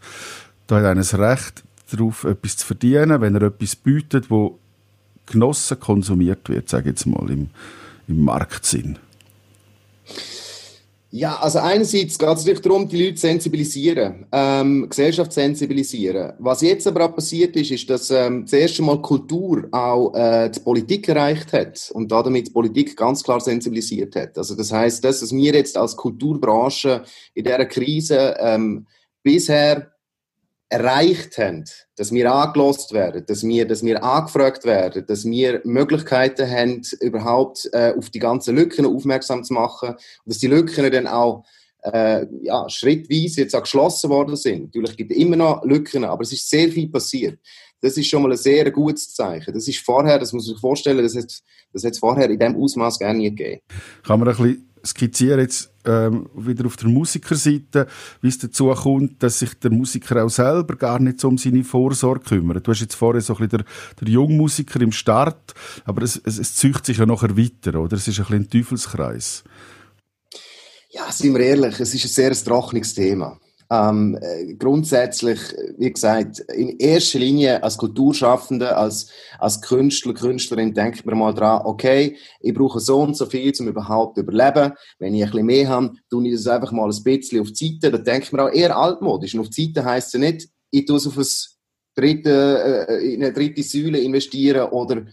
da 0.66 0.78
hat 0.78 0.86
einer 0.86 1.02
das 1.02 1.18
Recht 1.18 1.64
darauf, 1.93 2.23
etwas 2.23 2.58
zu 2.58 2.65
verdienen, 2.65 3.21
wenn 3.21 3.36
er 3.36 3.43
etwas 3.43 3.75
bietet, 3.75 4.29
wo 4.29 4.60
genossen 5.25 5.79
konsumiert 5.79 6.49
wird, 6.49 6.69
sage 6.69 6.89
ich 6.89 6.95
jetzt 6.95 7.06
mal 7.06 7.29
im, 7.29 7.49
im 8.08 8.23
Marktsinn. 8.23 8.97
Ja, 11.15 11.36
also 11.36 11.60
einerseits 11.60 12.17
geht 12.17 12.27
es 12.27 12.38
natürlich 12.38 12.62
darum, 12.62 12.89
die 12.89 13.06
Leute 13.06 13.17
sensibilisieren, 13.17 14.25
ähm, 14.32 14.89
Gesellschaft 14.89 15.32
sensibilisieren. 15.32 16.34
Was 16.39 16.62
jetzt 16.62 16.88
aber 16.88 17.06
auch 17.06 17.13
passiert 17.13 17.56
ist, 17.56 17.69
ist, 17.69 17.88
dass 17.88 18.10
ähm, 18.10 18.45
das 18.45 18.53
erste 18.53 18.82
Mal 18.82 18.99
Kultur 18.99 19.67
auch 19.71 20.15
äh, 20.15 20.49
die 20.49 20.60
Politik 20.60 21.08
erreicht 21.08 21.53
hat 21.53 21.91
und 21.93 22.12
damit 22.12 22.47
die 22.47 22.51
Politik 22.51 22.97
ganz 22.97 23.21
klar 23.21 23.39
sensibilisiert 23.39 24.15
hat. 24.15 24.39
Also 24.39 24.56
das 24.56 24.71
heißt, 24.71 25.03
das, 25.03 25.21
was 25.21 25.32
wir 25.32 25.53
jetzt 25.53 25.77
als 25.77 25.95
Kulturbranche 25.95 27.03
in 27.36 27.43
dieser 27.43 27.65
Krise 27.67 28.36
ähm, 28.39 28.88
bisher 29.21 29.92
erreicht 30.74 31.38
haben, 31.38 31.66
dass 31.96 32.12
wir 32.12 32.34
angelost 32.34 32.94
werden, 32.94 33.24
dass 33.28 33.44
wir, 33.44 33.68
dass 33.68 33.84
wir 33.84 34.04
angefragt 34.04 34.66
werden, 34.66 35.06
dass 35.06 35.24
wir 35.24 35.62
Möglichkeiten 35.64 36.50
haben, 36.50 36.82
überhaupt 37.00 37.70
äh, 37.74 37.94
auf 37.96 38.10
die 38.10 38.20
ganzen 38.20 38.56
Lücken 38.56 38.86
aufmerksam 38.86 39.44
zu 39.44 39.54
machen 39.54 39.90
und 39.90 40.00
dass 40.26 40.40
die 40.40 40.48
Lücken 40.48 40.92
dann 40.92 41.08
auch 41.08 41.46
äh, 41.84 42.26
ja, 42.42 42.68
schrittweise 42.70 43.42
jetzt 43.42 43.56
auch 43.56 43.62
geschlossen 43.62 44.10
worden 44.10 44.36
sind. 44.36 44.66
Natürlich 44.66 44.98
gibt 44.98 45.12
es 45.12 45.18
immer 45.18 45.36
noch 45.36 45.64
Lücken, 45.64 46.04
aber 46.06 46.24
es 46.24 46.34
ist 46.34 46.50
sehr 46.50 46.70
viel 46.70 46.90
passiert. 46.90 47.40
Das 47.80 47.96
ist 47.98 48.08
schon 48.08 48.24
mal 48.24 48.32
ein 48.32 48.38
sehr 48.38 48.72
gutes 48.72 49.14
Zeichen. 49.14 49.54
Das 49.54 49.68
ist 49.68 49.80
vorher, 49.80 50.18
das 50.18 50.34
muss 50.34 50.48
man 50.48 50.56
sich 50.56 50.62
vorstellen, 50.62 51.04
das 51.04 51.16
hat 51.16 51.92
es 51.92 52.00
vorher 52.00 52.30
in 52.30 52.40
diesem 52.40 52.56
Ausmaß 52.56 52.98
gar 52.98 53.14
nie 53.14 53.30
gegeben. 53.30 53.62
Kann 54.04 54.20
man 54.20 54.30
ein 54.30 54.36
bisschen 54.36 54.73
skizzieren 54.86 55.39
jetzt 55.39 55.72
ähm, 55.86 56.30
wieder 56.36 56.65
auf 56.65 56.76
der 56.76 56.89
Musikerseite, 56.89 57.88
wie 58.22 58.28
es 58.28 58.38
dazu 58.38 58.69
kommt, 58.69 59.24
dass 59.24 59.39
sich 59.39 59.54
der 59.56 59.72
Musiker 59.72 60.24
auch 60.24 60.30
selber 60.30 60.76
gar 60.76 61.00
nicht 61.00 61.19
so 61.19 61.28
um 61.28 61.38
seine 61.38 61.63
Vorsorge 61.63 62.26
kümmert. 62.26 62.67
Du 62.67 62.72
hast 62.72 62.82
jetzt 62.82 62.96
vorher 62.96 63.22
so 63.22 63.34
ein 63.34 63.48
bisschen 63.48 63.60
der, 63.60 63.65
der 64.02 64.08
Jungmusiker 64.10 64.82
im 64.82 64.91
Start, 64.91 65.54
aber 65.86 66.04
es, 66.04 66.22
es, 66.24 66.38
es 66.38 66.56
zücht 66.56 66.86
sich 66.86 66.98
ja 66.98 67.06
nachher 67.06 67.38
weiter, 67.38 67.80
oder? 67.80 67.96
Es 67.96 68.08
ist 68.08 68.19
ein 68.19 68.26
bisschen 68.26 68.43
ein 68.43 68.50
Teufelskreis. 68.50 69.43
Ja, 70.91 71.12
sind 71.12 71.34
wir 71.34 71.41
ehrlich, 71.41 71.80
es 71.80 71.93
ist 71.93 72.06
ein 72.06 72.10
sehr 72.10 72.34
trockenes 72.34 72.93
Thema. 72.93 73.39
Ähm, 73.71 74.17
äh, 74.21 74.54
grundsätzlich, 74.56 75.39
wie 75.78 75.91
gesagt, 75.91 76.39
in 76.39 76.78
erster 76.78 77.19
Linie 77.19 77.63
als 77.63 77.78
Kulturschaffende, 77.78 78.76
als, 78.76 79.10
als 79.39 79.62
Künstler, 79.62 80.13
Künstlerin, 80.13 80.73
denkt 80.73 81.06
man 81.06 81.17
mal 81.17 81.34
dran, 81.34 81.62
okay, 81.65 82.17
ich 82.39 82.54
brauche 82.54 82.80
so 82.80 83.02
und 83.02 83.15
so 83.15 83.26
viel, 83.26 83.52
um 83.60 83.67
überhaupt 83.67 84.15
zu 84.15 84.21
überleben. 84.21 84.73
Wenn 84.99 85.15
ich 85.15 85.23
ein 85.23 85.32
bisschen 85.32 85.45
mehr 85.45 85.69
habe, 85.69 85.93
tue 86.10 86.28
ich 86.28 86.34
das 86.34 86.47
einfach 86.47 86.71
mal 86.71 86.89
ein 86.89 87.04
bisschen 87.04 87.41
auf 87.41 87.52
die 87.52 87.80
Seite. 87.82 87.97
Da 87.97 87.97
denkt 87.97 88.32
man 88.34 88.47
auch 88.47 88.54
eher 88.54 88.78
altmodisch. 88.78 89.34
Und 89.34 89.41
auf 89.41 89.49
die 89.49 89.67
Seite 89.67 89.86
heisst 89.86 90.13
es 90.13 90.19
nicht, 90.19 90.47
ich 90.71 90.86
tue 90.86 90.97
es 90.97 91.08
auf 91.08 91.17
ein 91.17 91.26
dritte, 91.95 92.88
äh, 92.89 93.13
in 93.13 93.23
eine 93.23 93.34
dritte 93.34 93.63
Säule 93.63 93.99
investieren 93.99 94.69
oder 94.69 95.06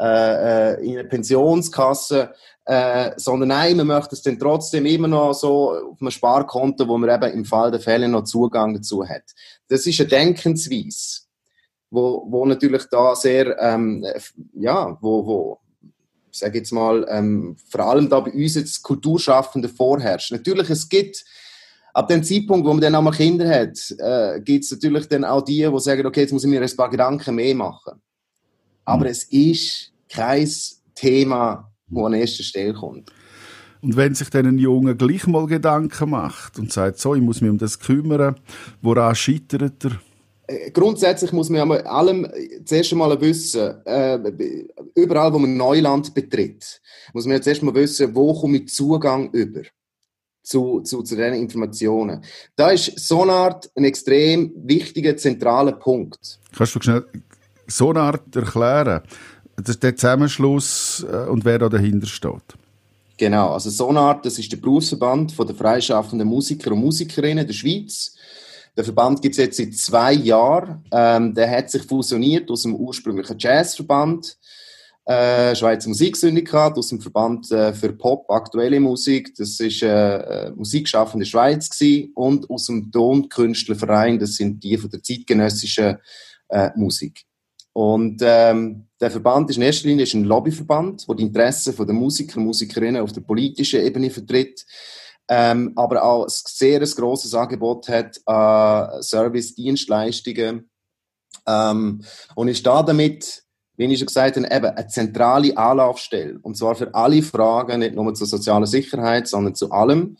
äh, 0.00 0.74
äh 0.74 0.84
in 0.84 0.98
eine 0.98 1.08
Pensionskasse 1.08 2.32
äh, 2.70 3.14
sondern 3.16 3.48
nein, 3.48 3.76
man 3.78 3.88
möchte 3.88 4.14
es 4.14 4.22
dann 4.22 4.38
trotzdem 4.38 4.86
immer 4.86 5.08
noch 5.08 5.32
so 5.32 5.72
auf 5.72 6.00
einem 6.00 6.12
Sparkonto, 6.12 6.86
wo 6.86 6.98
man 6.98 7.10
eben 7.10 7.38
im 7.38 7.44
Fall 7.44 7.72
der 7.72 7.80
Fälle 7.80 8.06
noch 8.06 8.22
Zugang 8.22 8.74
dazu 8.74 9.04
hat. 9.04 9.24
Das 9.66 9.88
ist 9.88 9.98
eine 9.98 10.08
Denkensweise, 10.08 11.22
wo, 11.90 12.24
wo 12.28 12.46
natürlich 12.46 12.84
da 12.88 13.16
sehr, 13.16 13.60
ähm, 13.60 14.06
ja, 14.54 14.96
wo, 15.00 15.26
wo 15.26 15.60
ich 16.30 16.38
sage 16.38 16.58
jetzt 16.58 16.70
mal, 16.70 17.04
ähm, 17.10 17.56
vor 17.68 17.80
allem 17.80 18.08
da 18.08 18.20
bei 18.20 18.30
uns 18.30 18.54
jetzt 18.54 18.84
Kulturschaffende 18.84 19.68
vorherrscht. 19.68 20.30
Natürlich, 20.30 20.70
es 20.70 20.88
gibt 20.88 21.24
ab 21.92 22.06
dem 22.06 22.22
Zeitpunkt, 22.22 22.64
wo 22.64 22.72
man 22.72 22.80
dann 22.80 22.94
einmal 22.94 23.12
Kinder 23.12 23.48
hat, 23.48 23.80
äh, 23.98 24.40
gibt 24.42 24.62
es 24.62 24.70
natürlich 24.70 25.08
dann 25.08 25.24
auch 25.24 25.42
die, 25.42 25.68
die 25.68 25.80
sagen, 25.80 26.06
okay, 26.06 26.20
jetzt 26.20 26.32
muss 26.32 26.44
ich 26.44 26.50
mir 26.50 26.62
ein 26.62 26.76
paar 26.76 26.88
Gedanken 26.88 27.34
mehr 27.34 27.56
machen. 27.56 28.00
Aber 28.84 29.06
mhm. 29.06 29.10
es 29.10 29.24
ist 29.24 29.92
kein 30.08 30.48
Thema, 30.94 31.69
wo 31.90 32.06
an 32.06 32.14
erster 32.14 32.42
Stelle 32.42 32.74
kommt. 32.74 33.12
Und 33.82 33.96
wenn 33.96 34.14
sich 34.14 34.28
dann 34.30 34.46
ein 34.46 34.58
Junge 34.58 34.94
gleich 34.94 35.26
mal 35.26 35.46
Gedanken 35.46 36.10
macht 36.10 36.58
und 36.58 36.72
sagt, 36.72 36.98
so, 36.98 37.14
ich 37.14 37.22
muss 37.22 37.40
mich 37.40 37.50
um 37.50 37.58
das 37.58 37.78
kümmern, 37.78 38.36
woran 38.82 39.14
scheitert 39.14 39.84
er? 39.84 39.92
Äh, 40.46 40.70
grundsätzlich 40.70 41.32
muss 41.32 41.48
man 41.48 41.70
allem 41.70 42.26
zuerst 42.64 42.92
einmal 42.92 43.18
wissen, 43.20 43.74
äh, 43.86 44.18
überall, 44.94 45.32
wo 45.32 45.38
man 45.38 45.56
Neuland 45.56 46.12
betritt, 46.12 46.80
muss 47.14 47.26
man 47.26 47.42
zuerst 47.42 47.62
mal 47.62 47.74
wissen, 47.74 48.14
wo 48.14 48.34
komme 48.34 48.58
ich 48.58 48.68
Zugang 48.68 49.30
über 49.30 49.62
zu, 50.42 50.80
zu, 50.80 51.02
zu 51.02 51.14
diesen 51.14 51.34
Informationen. 51.34 52.22
Da 52.56 52.70
ist 52.70 52.98
Sonart 52.98 53.70
ein 53.76 53.84
extrem 53.84 54.52
wichtiger, 54.56 55.16
zentraler 55.16 55.72
Punkt. 55.72 56.40
Kannst 56.56 56.74
du 56.74 56.80
schnell 56.80 57.06
Sonart 57.66 58.34
erklären? 58.34 59.02
Das 59.56 59.68
ist 59.76 59.82
der 59.82 59.96
Zusammenschluss 59.96 61.04
äh, 61.10 61.28
und 61.28 61.44
wer 61.44 61.58
da 61.58 61.68
dahinter 61.68 62.06
steht. 62.06 62.56
Genau, 63.18 63.52
also 63.52 63.68
Sonart, 63.68 64.24
das 64.24 64.38
ist 64.38 64.50
der 64.50 64.56
Berufsverband 64.56 65.32
von 65.32 65.46
der 65.46 65.54
freischaffenden 65.54 66.26
Musiker 66.26 66.72
und 66.72 66.80
Musikerinnen 66.80 67.46
der 67.46 67.52
Schweiz. 67.52 68.14
Der 68.76 68.84
Verband 68.84 69.20
gibt 69.20 69.34
es 69.34 69.38
jetzt 69.38 69.56
seit 69.58 69.74
zwei 69.74 70.12
Jahren. 70.14 70.84
Ähm, 70.90 71.34
der 71.34 71.50
hat 71.50 71.70
sich 71.70 71.82
fusioniert 71.82 72.50
aus 72.50 72.62
dem 72.62 72.74
ursprünglichen 72.74 73.36
Jazzverband. 73.38 74.38
äh, 75.04 75.54
Schweizer 75.56 75.88
Musiksyndikat 75.88 76.78
aus 76.78 76.88
dem 76.88 77.00
Verband 77.00 77.50
äh, 77.50 77.74
für 77.74 77.92
Pop, 77.92 78.30
aktuelle 78.30 78.80
Musik. 78.80 79.34
Das 79.36 79.58
ist 79.60 79.82
äh, 79.82 80.16
äh, 80.16 80.50
Musikschaffende 80.52 81.26
Schweiz 81.26 81.68
gewesen. 81.68 82.12
und 82.14 82.48
aus 82.48 82.66
dem 82.66 82.90
Tonkünstlerverein. 82.90 84.18
Das 84.18 84.36
sind 84.36 84.62
die 84.62 84.78
von 84.78 84.88
der 84.88 85.02
zeitgenössischen 85.02 85.98
äh, 86.48 86.70
Musik. 86.76 87.24
Und 87.72 88.20
ähm, 88.22 88.86
der 89.00 89.10
Verband 89.10 89.48
ist 89.50 89.56
in 89.56 89.62
erster 89.62 89.88
Linie 89.88 90.06
ein 90.12 90.24
Lobbyverband, 90.24 91.08
der 91.08 91.14
die 91.14 91.22
Interessen 91.22 91.74
der 91.74 91.94
Musiker 91.94 92.38
und 92.38 92.44
Musikerinnen 92.44 93.02
auf 93.02 93.12
der 93.12 93.20
politischen 93.20 93.84
Ebene 93.84 94.10
vertritt, 94.10 94.66
ähm, 95.28 95.72
aber 95.76 96.02
auch 96.02 96.24
ein 96.24 96.30
sehr 96.30 96.80
grosses 96.80 97.34
Angebot 97.34 97.88
hat 97.88 98.20
an 98.26 99.00
Service-Dienstleistungen 99.02 100.68
ähm, 101.46 102.02
und 102.34 102.48
ist 102.48 102.66
da 102.66 102.82
damit 102.82 103.44
wie 103.80 103.86
ich 103.86 103.98
schon 103.98 104.08
gesagt 104.08 104.36
habe, 104.36 104.46
eben 104.54 104.66
eine 104.66 104.86
zentrale 104.88 105.56
Anlaufstelle. 105.56 106.38
Und 106.42 106.54
zwar 106.54 106.74
für 106.74 106.94
alle 106.94 107.22
Fragen, 107.22 107.80
nicht 107.80 107.94
nur 107.94 108.12
zur 108.12 108.26
sozialen 108.26 108.66
Sicherheit, 108.66 109.26
sondern 109.26 109.54
zu 109.54 109.70
allem. 109.70 110.18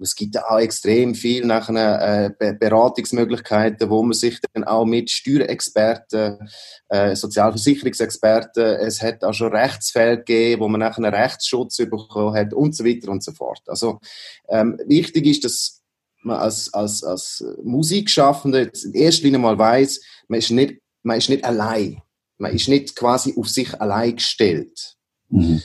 Es 0.00 0.14
gibt 0.14 0.38
auch 0.42 0.58
extrem 0.58 1.14
viel 1.14 1.44
nachher, 1.44 2.34
äh, 2.38 2.54
Beratungsmöglichkeiten, 2.54 3.90
wo 3.90 4.02
man 4.02 4.14
sich 4.14 4.38
dann 4.52 4.64
auch 4.64 4.84
mit 4.84 5.10
Steuerexperten, 5.10 6.48
äh, 6.88 7.14
Sozialversicherungsexperten, 7.14 8.62
es 8.62 9.02
hat 9.02 9.22
auch 9.24 9.34
schon 9.34 9.54
Rechtsfälle 9.54 10.18
gegeben, 10.18 10.62
wo 10.62 10.68
man 10.68 10.80
nachher 10.80 11.04
einen 11.04 11.14
Rechtsschutz 11.14 11.76
bekommen 11.76 12.34
hat 12.34 12.54
und 12.54 12.74
so 12.74 12.84
weiter 12.84 13.10
und 13.10 13.22
so 13.22 13.32
fort. 13.32 13.62
Also 13.66 14.00
ähm, 14.48 14.78
wichtig 14.86 15.26
ist, 15.26 15.44
dass 15.44 15.82
man 16.22 16.38
als, 16.38 16.72
als, 16.72 17.04
als 17.04 17.44
Musikschaffende 17.62 18.70
in 18.84 18.94
erster 18.94 19.24
Linie 19.24 19.38
mal 19.38 19.58
weiß, 19.58 20.00
man 20.28 20.38
ist 20.38 20.50
nicht, 20.50 20.80
man 21.02 21.18
ist 21.18 21.28
nicht 21.28 21.44
allein. 21.44 22.02
Man 22.38 22.54
ist 22.54 22.68
nicht 22.68 22.96
quasi 22.96 23.34
auf 23.36 23.48
sich 23.48 23.78
allein 23.80 24.16
gestellt. 24.16 24.96
Mhm. 25.28 25.62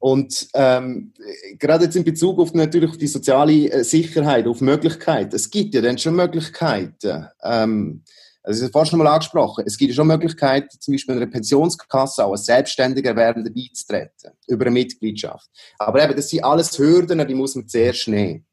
Und 0.00 0.48
ähm, 0.54 1.12
gerade 1.58 1.84
jetzt 1.84 1.94
in 1.94 2.04
Bezug 2.04 2.38
auf 2.38 2.54
natürlich 2.54 2.88
auf 2.88 2.96
die 2.96 3.06
soziale 3.06 3.70
äh, 3.70 3.84
Sicherheit, 3.84 4.46
auf 4.46 4.62
Möglichkeiten. 4.62 5.36
Es 5.36 5.50
gibt 5.50 5.74
ja 5.74 5.82
dann 5.82 5.98
schon 5.98 6.16
Möglichkeiten. 6.16 7.26
Ähm, 7.42 8.02
also 8.42 8.66
ich 8.66 8.72
habe 8.72 8.86
schon 8.86 8.98
mal 8.98 9.08
angesprochen. 9.08 9.64
Es 9.66 9.76
gibt 9.76 9.90
ja 9.90 9.96
schon 9.96 10.06
Möglichkeiten, 10.06 10.80
zum 10.80 10.94
Beispiel 10.94 11.14
in 11.16 11.20
einer 11.20 11.30
Pensionskasse 11.30 12.24
auch 12.24 12.32
als 12.32 12.46
selbstständiger 12.46 13.14
Werdender 13.14 13.50
beizutreten 13.50 14.32
über 14.48 14.64
eine 14.64 14.72
Mitgliedschaft. 14.72 15.50
Aber 15.78 16.02
eben, 16.02 16.16
das 16.16 16.30
sind 16.30 16.44
alles 16.44 16.78
Hürden, 16.78 17.28
die 17.28 17.34
muss 17.34 17.54
man 17.54 17.68
zuerst 17.68 18.08
nehmen. 18.08 18.46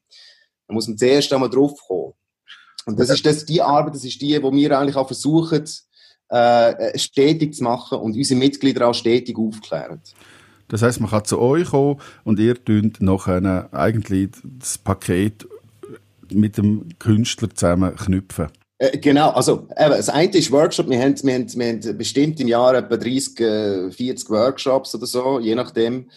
Da 0.66 0.74
muss 0.74 0.86
man 0.86 0.98
zuerst 0.98 1.32
einmal 1.32 1.48
drauf 1.48 1.80
kommen. 1.86 2.12
Und 2.84 3.00
das 3.00 3.08
ist 3.08 3.24
das, 3.24 3.46
die 3.46 3.62
Arbeit, 3.62 3.94
das 3.94 4.04
ist 4.04 4.20
die, 4.20 4.42
wo 4.42 4.52
wir 4.52 4.78
eigentlich 4.78 4.96
auch 4.96 5.06
versuchen, 5.06 5.64
äh, 6.28 6.98
stetig 6.98 7.54
zu 7.54 7.64
machen 7.64 7.98
und 7.98 8.14
unsere 8.14 8.38
Mitglieder 8.38 8.86
auch 8.86 8.94
stetig 8.94 9.38
aufklären. 9.38 10.02
Das 10.68 10.82
heißt, 10.82 11.00
man 11.00 11.10
kann 11.10 11.24
zu 11.24 11.40
euch 11.40 11.70
kommen 11.70 12.00
und 12.24 12.38
ihr 12.38 12.62
tünt 12.62 13.00
nachher 13.00 13.68
eigentlich 13.72 14.30
das 14.44 14.78
Paket 14.78 15.48
mit 16.30 16.58
dem 16.58 16.88
Künstler 16.98 17.48
zusammen 17.50 17.96
knüpfen. 17.96 18.48
Äh, 18.78 18.98
genau, 18.98 19.30
also 19.30 19.66
eben, 19.76 19.90
das 19.90 20.08
eine 20.08 20.30
ist 20.32 20.52
Workshop. 20.52 20.88
Wir 20.88 21.00
haben, 21.00 21.16
wir, 21.22 21.34
haben, 21.34 21.52
wir 21.52 21.66
haben 21.68 21.98
bestimmt 21.98 22.38
im 22.40 22.46
Jahr 22.46 22.74
etwa 22.74 22.96
30, 22.96 23.36
40 23.36 23.98
äh, 24.00 24.30
Workshops 24.30 24.94
oder 24.94 25.06
so, 25.06 25.40
je 25.40 25.54
nachdem. 25.54 26.08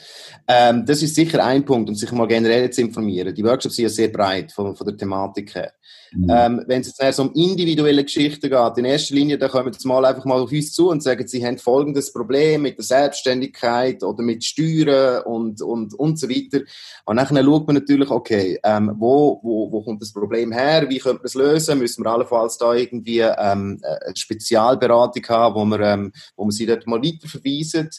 Ähm, 0.47 0.85
das 0.85 1.01
ist 1.01 1.15
sicher 1.15 1.43
ein 1.43 1.65
Punkt, 1.65 1.89
um 1.89 1.95
sich 1.95 2.11
mal 2.11 2.27
generell 2.27 2.69
zu 2.69 2.81
informieren. 2.81 3.33
Die 3.33 3.43
Workshops 3.43 3.75
sind 3.75 3.83
ja 3.83 3.89
sehr 3.89 4.09
breit 4.09 4.51
von, 4.51 4.75
von 4.75 4.85
der 4.85 4.95
Thematik 4.95 5.55
her. 5.55 5.73
Mhm. 6.13 6.27
Ähm, 6.29 6.63
wenn 6.67 6.81
es 6.81 6.87
jetzt 6.87 7.01
eher 7.01 7.13
so 7.13 7.23
um 7.23 7.33
individuelle 7.33 8.03
Geschichten 8.03 8.49
geht, 8.49 8.77
in 8.77 8.85
erster 8.85 9.15
Linie, 9.15 9.37
dann 9.37 9.49
kommen 9.49 9.71
sie 9.71 9.87
mal 9.87 10.03
einfach 10.03 10.25
mal 10.25 10.41
auf 10.41 10.51
uns 10.51 10.73
zu 10.73 10.89
und 10.89 11.01
sagen, 11.01 11.25
sie 11.27 11.45
haben 11.45 11.57
folgendes 11.57 12.11
Problem 12.11 12.63
mit 12.63 12.77
der 12.77 12.83
Selbstständigkeit 12.83 14.03
oder 14.03 14.21
mit 14.21 14.43
Steuern 14.43 15.23
und, 15.23 15.61
und, 15.61 15.93
und 15.93 16.19
so 16.19 16.29
weiter. 16.29 16.63
Und 17.05 17.15
dann 17.15 17.27
schaut 17.27 17.67
man 17.67 17.75
natürlich, 17.75 18.09
okay, 18.09 18.59
ähm, 18.63 18.93
wo, 18.97 19.39
wo, 19.41 19.71
wo 19.71 19.83
kommt 19.83 20.01
das 20.01 20.11
Problem 20.11 20.51
her? 20.51 20.89
Wie 20.89 20.99
könnte 20.99 21.19
man 21.19 21.25
es 21.25 21.33
lösen? 21.33 21.79
Müssen 21.79 22.03
wir 22.03 22.11
allenfalls 22.11 22.57
da 22.57 22.73
irgendwie 22.73 23.19
ähm, 23.19 23.81
eine 23.81 24.15
Spezialberatung 24.15 25.25
haben, 25.29 25.55
wo 25.55 25.65
man, 25.65 25.81
ähm, 25.81 26.11
wo 26.35 26.43
man 26.43 26.51
sie 26.51 26.65
dort 26.65 26.85
mal 26.87 27.01
weiterverweisen? 27.01 27.89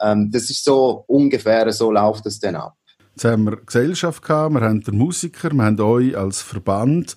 Ähm, 0.00 0.30
das 0.30 0.50
ist 0.50 0.62
so 0.62 1.04
ungefähr, 1.06 1.72
so 1.72 1.90
läuft 1.90 2.26
es 2.26 2.38
dann 2.38 2.56
ab. 2.56 2.76
Jetzt 3.16 3.24
haben 3.24 3.44
wir 3.44 3.56
Gesellschaft 3.56 4.22
gehabt, 4.22 4.52
wir 4.52 4.60
haben 4.60 4.82
den 4.82 4.98
Musiker, 4.98 5.50
wir 5.50 5.64
haben 5.64 5.80
euch 5.80 6.14
als 6.18 6.42
Verband. 6.42 7.16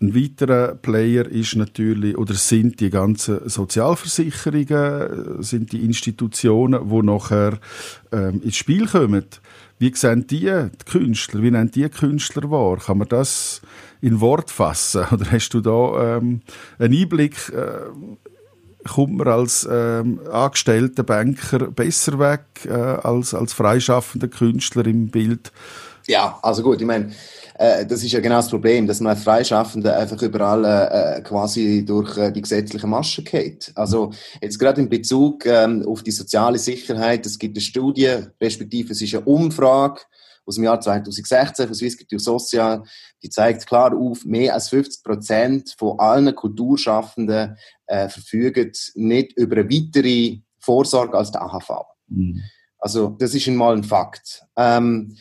Ein 0.00 0.14
weiterer 0.14 0.74
Player 0.74 1.26
ist 1.26 1.54
natürlich, 1.54 2.16
oder 2.16 2.32
sind 2.32 2.80
die 2.80 2.88
ganzen 2.88 3.46
Sozialversicherungen, 3.46 5.42
sind 5.42 5.72
die 5.72 5.84
Institutionen, 5.84 6.88
die 6.88 7.02
nachher 7.02 7.58
ähm, 8.10 8.40
ins 8.42 8.56
Spiel 8.56 8.86
kommen. 8.86 9.26
Wie 9.78 9.94
sehen 9.94 10.26
die, 10.28 10.46
die 10.46 10.90
Künstler, 10.90 11.42
wie 11.42 11.50
nennen 11.50 11.70
die 11.70 11.86
Künstler 11.90 12.50
wahr? 12.50 12.78
Kann 12.78 12.96
man 12.96 13.08
das 13.08 13.60
in 14.00 14.18
Wort 14.22 14.50
fassen? 14.50 15.04
Oder 15.12 15.30
hast 15.30 15.50
du 15.50 15.60
da 15.60 16.16
ähm, 16.16 16.40
einen 16.78 16.96
Einblick 16.96 17.50
äh, 17.50 18.21
kommt 18.84 19.14
man 19.14 19.28
als 19.28 19.68
ähm, 19.70 20.20
angestellter 20.30 21.02
Banker 21.02 21.70
besser 21.70 22.18
weg 22.18 22.44
äh, 22.66 22.72
als 22.72 23.34
als 23.34 23.52
freischaffender 23.52 24.28
Künstler 24.28 24.86
im 24.86 25.08
Bild? 25.08 25.52
Ja, 26.06 26.38
also 26.42 26.62
gut, 26.62 26.80
ich 26.80 26.86
meine, 26.86 27.12
äh, 27.58 27.86
das 27.86 28.02
ist 28.02 28.12
ja 28.12 28.20
genau 28.20 28.36
das 28.36 28.48
Problem, 28.48 28.86
dass 28.86 29.00
man 29.00 29.12
als 29.14 29.22
Freischaffender 29.22 29.96
einfach 29.96 30.20
überall 30.20 30.64
äh, 30.64 31.18
äh, 31.18 31.22
quasi 31.22 31.84
durch 31.84 32.16
äh, 32.18 32.32
die 32.32 32.42
gesetzliche 32.42 32.86
Masche 32.86 33.22
geht. 33.22 33.70
Also 33.74 34.12
jetzt 34.40 34.58
gerade 34.58 34.80
in 34.80 34.88
Bezug 34.88 35.46
ähm, 35.46 35.84
auf 35.86 36.02
die 36.02 36.10
soziale 36.10 36.58
Sicherheit, 36.58 37.24
es 37.26 37.38
gibt 37.38 37.56
eine 37.56 37.62
Studie, 37.62 38.16
respektive 38.40 38.92
es 38.92 39.02
ist 39.02 39.14
eine 39.14 39.24
Umfrage 39.24 40.00
aus 40.44 40.56
dem 40.56 40.64
Jahr 40.64 40.80
2016 40.80 41.66
von 41.66 41.74
Swiss 41.74 41.96
Culture 41.96 42.20
Social, 42.20 42.82
die 43.22 43.30
zeigt 43.30 43.66
klar 43.66 43.96
auf, 43.96 44.24
mehr 44.24 44.54
als 44.54 44.68
50 44.68 45.02
Prozent 45.02 45.74
von 45.78 45.98
allen 45.98 46.34
Kulturschaffenden 46.34 47.56
äh, 47.86 48.08
verfügen 48.08 48.72
nicht 48.94 49.36
über 49.36 49.56
eine 49.56 49.70
weitere 49.70 50.40
Vorsorge 50.58 51.16
als 51.16 51.30
der 51.30 51.42
AHV. 51.42 51.70
Mhm. 52.08 52.42
Also 52.78 53.10
das 53.18 53.34
ist 53.34 53.46
einmal 53.46 53.76
ein 53.76 53.84
Fakt. 53.84 54.42
Ähm, 54.56 55.16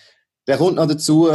der 0.48 0.58
kommt 0.58 0.78
noch 0.78 0.88
dazu, 0.88 1.30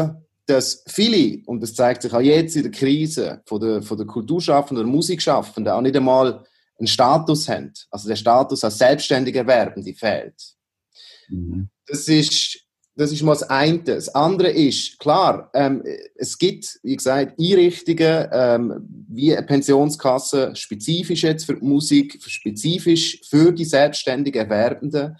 dass 0.46 0.82
viele, 0.88 1.42
und 1.46 1.62
das 1.62 1.74
zeigt 1.74 2.02
sich 2.02 2.12
auch 2.12 2.20
jetzt 2.20 2.56
in 2.56 2.62
der 2.62 2.72
Krise, 2.72 3.42
von 3.46 3.60
der, 3.60 3.82
von 3.82 3.96
der 3.96 4.06
Kulturschaffenden 4.06 4.84
oder 4.84 4.92
Musikschaffenden 4.92 5.72
auch 5.72 5.80
nicht 5.80 5.96
einmal 5.96 6.44
einen 6.78 6.86
Status 6.86 7.48
haben. 7.48 7.72
Also 7.90 8.08
der 8.08 8.16
Status 8.16 8.62
als 8.62 8.78
selbstständiger 8.78 9.40
Erwerbende 9.40 9.92
fehlt. 9.94 10.56
Mhm. 11.28 11.68
Das 11.86 12.08
ist 12.08 12.65
das 12.96 13.12
ist 13.12 13.22
mal 13.22 13.34
das 13.34 13.42
eine. 13.42 13.78
Das 13.80 14.08
andere 14.14 14.48
ist, 14.48 14.98
klar, 14.98 15.50
ähm, 15.52 15.82
es 16.14 16.38
gibt, 16.38 16.80
wie 16.82 16.96
gesagt, 16.96 17.38
Einrichtungen, 17.38 18.28
ähm, 18.32 18.88
wie 19.08 19.36
eine 19.36 19.46
Pensionskasse, 19.46 20.56
spezifisch 20.56 21.22
jetzt 21.22 21.44
für 21.44 21.56
Musik, 21.56 22.18
spezifisch 22.26 23.20
für 23.28 23.52
die 23.52 23.66
selbstständigen 23.66 24.40
Erwerbenden, 24.40 25.16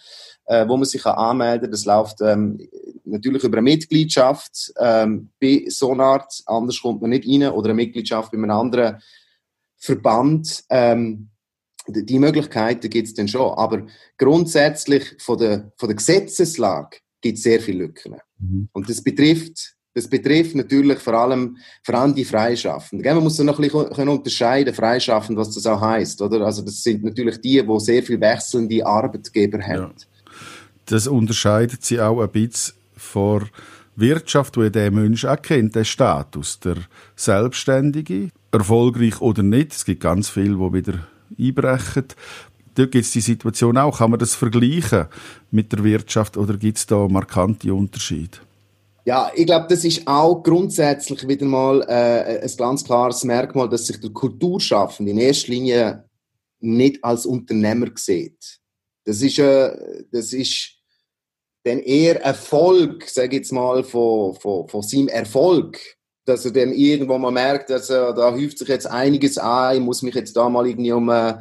äh, 0.47 0.67
wo 0.67 0.79
man 0.79 0.87
sich 0.87 1.03
kann 1.03 1.17
anmelden 1.17 1.63
kann. 1.63 1.71
Das 1.71 1.85
läuft 1.85 2.23
ähm, 2.23 2.67
natürlich 3.05 3.45
über 3.45 3.59
eine 3.59 3.65
Mitgliedschaft 3.65 4.73
ähm, 4.79 5.29
bei 5.39 5.67
Sonart, 5.69 6.43
anders 6.47 6.81
kommt 6.81 7.03
man 7.03 7.11
nicht 7.11 7.29
rein, 7.29 7.51
oder 7.53 7.67
eine 7.67 7.75
Mitgliedschaft 7.75 8.33
bei 8.33 8.39
einem 8.39 8.51
anderen 8.51 9.03
Verband. 9.77 10.65
Ähm, 10.71 11.29
die 11.89 12.19
Möglichkeiten 12.19 12.89
gibt 12.89 13.09
es 13.09 13.15
dann 13.15 13.29
schon, 13.29 13.53
aber 13.53 13.87
grundsätzlich 14.17 15.15
von 15.19 15.39
der, 15.39 15.73
von 15.77 15.91
der 15.91 15.97
Gesetzeslage 15.97 16.97
gibt 17.21 17.39
es 17.39 17.45
sehr 17.45 17.61
viele 17.61 17.85
Lücken. 17.85 18.17
Mhm. 18.39 18.69
Und 18.73 18.89
das 18.89 19.03
betrifft, 19.03 19.75
das 19.95 20.09
betrifft 20.09 20.55
natürlich 20.55 20.99
vor 20.99 21.15
allem, 21.15 21.57
vor 21.83 21.95
allem 21.95 22.15
die 22.15 22.25
Freischaffenden. 22.25 23.15
Man 23.15 23.25
muss 23.25 23.39
noch 23.39 23.59
ein 23.59 23.71
bisschen 23.71 24.09
unterscheiden, 24.09 24.75
Freischaffend, 24.75 25.39
was 25.39 25.55
das 25.55 25.67
auch 25.67 25.81
heißt, 25.81 26.21
oder? 26.21 26.43
Also 26.43 26.63
das 26.63 26.83
sind 26.83 27.03
natürlich 27.03 27.41
die, 27.41 27.63
die 27.63 27.81
sehr 27.81 28.03
viel 28.03 28.21
wechselnde 28.21 28.85
Arbeitgeber 28.85 29.59
haben. 29.63 29.95
Ja. 29.99 30.07
Das 30.85 31.07
unterscheidet 31.07 31.85
sie 31.85 32.01
auch 32.01 32.21
ein 32.21 32.31
bisschen 32.31 32.75
vor 32.97 33.49
Wirtschaft, 33.97 34.57
wo 34.57 34.69
der 34.69 34.91
Mensch 34.91 35.25
auch 35.25 35.41
kennt, 35.41 35.75
der 35.75 35.85
Status, 35.85 36.61
der 36.61 36.77
Selbstständige, 37.17 38.29
erfolgreich 38.53 39.21
oder 39.21 39.43
nicht. 39.43 39.73
Es 39.73 39.85
gibt 39.85 40.03
ganz 40.03 40.29
viele, 40.29 40.57
die 40.57 40.73
wieder 40.75 41.07
einbrechen 41.39 42.05
dort 42.79 42.93
gibt 42.93 43.05
es 43.05 43.13
die 43.13 43.21
Situation 43.21 43.77
auch. 43.79 43.99
Kann 43.99 44.11
man 44.11 44.21
das 44.21 44.35
vergleichen 44.35 45.07
mit 45.51 45.73
der 45.73 45.83
Wirtschaft 45.83 46.37
oder 46.37 46.57
gibt 46.57 46.79
es 46.79 46.87
da 46.87 47.09
markante 47.09 47.73
Unterschiede? 47.73 48.39
Ja, 49.05 49.31
ich 49.35 49.47
glaube, 49.47 49.67
das 49.69 49.85
ist 49.85 50.07
auch 50.07 50.43
grundsätzlich 50.43 51.27
wieder 51.29 51.47
mal 51.47 51.81
äh, 51.83 52.41
ein 52.43 52.57
ganz 52.57 52.83
klares 52.85 53.23
Merkmal, 53.23 53.69
dass 53.69 53.87
sich 53.87 54.01
der 54.01 54.11
Kulturschaffende 54.11 55.13
in 55.13 55.19
erster 55.19 55.53
Linie 55.53 56.05
nicht 56.59 57.05
als 57.05 57.25
Unternehmer 57.25 57.87
sieht. 57.95 58.59
Das 59.05 59.23
ist, 59.23 59.39
äh, 59.39 60.05
das 60.11 60.33
ist 60.33 60.73
dann 61.63 61.79
eher 61.81 62.21
Erfolg, 62.21 63.09
sage 63.09 63.29
ich 63.29 63.43
jetzt 63.43 63.53
mal, 63.53 63.85
von, 63.85 64.35
von, 64.35 64.69
von 64.69 64.83
seinem 64.83 65.09
Erfolg, 65.09 65.79
dass 66.25 66.45
er 66.45 66.51
dann 66.51 66.73
irgendwo 66.73 67.17
mal 67.19 67.31
merkt, 67.31 67.71
dass 67.71 67.89
er, 67.91 68.13
da 68.13 68.33
häuft 68.33 68.59
sich 68.59 68.69
jetzt 68.69 68.87
einiges 68.87 69.39
an, 69.39 69.77
ich 69.77 69.81
muss 69.81 70.03
mich 70.03 70.17
jetzt 70.17 70.37
da 70.37 70.49
mal 70.49 70.67
irgendwie 70.67 70.93
um 70.93 71.09
äh, 71.09 71.35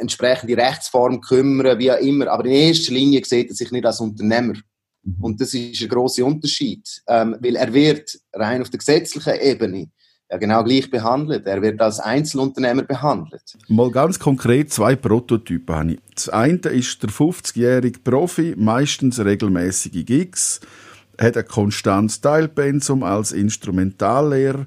entsprechende 0.00 0.56
Rechtsform 0.56 1.20
kümmern, 1.20 1.78
wie 1.78 1.90
auch 1.90 1.98
immer. 1.98 2.28
Aber 2.28 2.44
in 2.44 2.52
erster 2.52 2.92
Linie 2.92 3.24
sieht 3.24 3.50
er 3.50 3.54
sich 3.54 3.70
nicht 3.70 3.86
als 3.86 4.00
Unternehmer. 4.00 4.54
Mhm. 5.02 5.16
Und 5.20 5.40
das 5.40 5.54
ist 5.54 5.82
ein 5.82 5.88
großer 5.88 6.24
Unterschied, 6.24 7.02
ähm, 7.08 7.36
weil 7.40 7.56
er 7.56 7.72
wird 7.72 8.18
rein 8.32 8.62
auf 8.62 8.70
der 8.70 8.78
gesetzlichen 8.78 9.40
Ebene 9.40 9.88
ja 10.32 10.38
genau 10.38 10.64
gleich 10.64 10.90
behandelt. 10.90 11.46
Er 11.46 11.60
wird 11.60 11.80
als 11.80 12.00
Einzelunternehmer 12.00 12.82
behandelt. 12.82 13.42
Mal 13.68 13.90
ganz 13.90 14.18
konkret 14.18 14.72
zwei 14.72 14.96
Prototypen 14.96 15.74
habe 15.74 15.92
ich. 15.92 16.00
Das 16.14 16.28
eine 16.30 16.56
ist 16.56 17.02
der 17.02 17.10
50-jährige 17.10 18.00
Profi, 18.00 18.54
meistens 18.56 19.20
regelmäßige 19.20 20.04
Gigs, 20.06 20.60
hat 21.18 21.36
ein 21.36 21.46
konstantes 21.46 22.20
Teilpensum 22.22 23.02
als 23.02 23.32
Instrumentallehrer, 23.32 24.66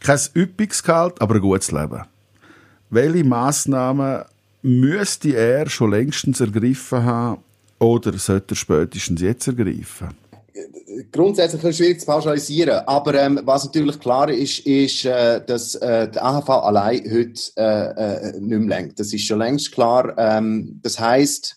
kein 0.00 0.20
üppiges 0.34 0.82
Gehalt, 0.82 1.20
aber 1.20 1.34
ein 1.34 1.40
gutes 1.40 1.72
Leben. 1.72 2.04
Welche 2.88 3.24
Massnahmen 3.24 4.24
müsste 4.62 5.36
er 5.36 5.68
schon 5.68 5.90
längstens 5.90 6.40
ergriffen 6.40 7.04
haben 7.04 7.42
oder 7.78 8.16
sollte 8.18 8.54
er 8.54 8.56
spätestens 8.56 9.20
jetzt 9.20 9.46
ergreifen? 9.46 10.08
grundsätzlich 11.12 11.62
ist 11.62 11.76
schwierig 11.76 12.00
zu 12.00 12.06
pauschalisieren, 12.06 12.82
aber 12.86 13.14
ähm, 13.14 13.40
was 13.44 13.64
natürlich 13.64 13.98
klar 13.98 14.28
ist, 14.28 14.60
ist, 14.60 15.04
äh, 15.04 15.44
dass 15.44 15.74
äh, 15.76 16.10
der 16.10 16.24
AHV 16.24 16.48
allein 16.48 17.02
heute 17.10 17.40
äh, 17.56 18.32
äh, 18.32 18.40
nicht 18.40 18.58
mehr 18.58 18.78
lenkt. 18.78 19.00
Das 19.00 19.12
ist 19.12 19.24
schon 19.24 19.38
längst 19.38 19.72
klar. 19.72 20.16
Ähm, 20.18 20.80
das 20.82 20.98
heißt, 20.98 21.56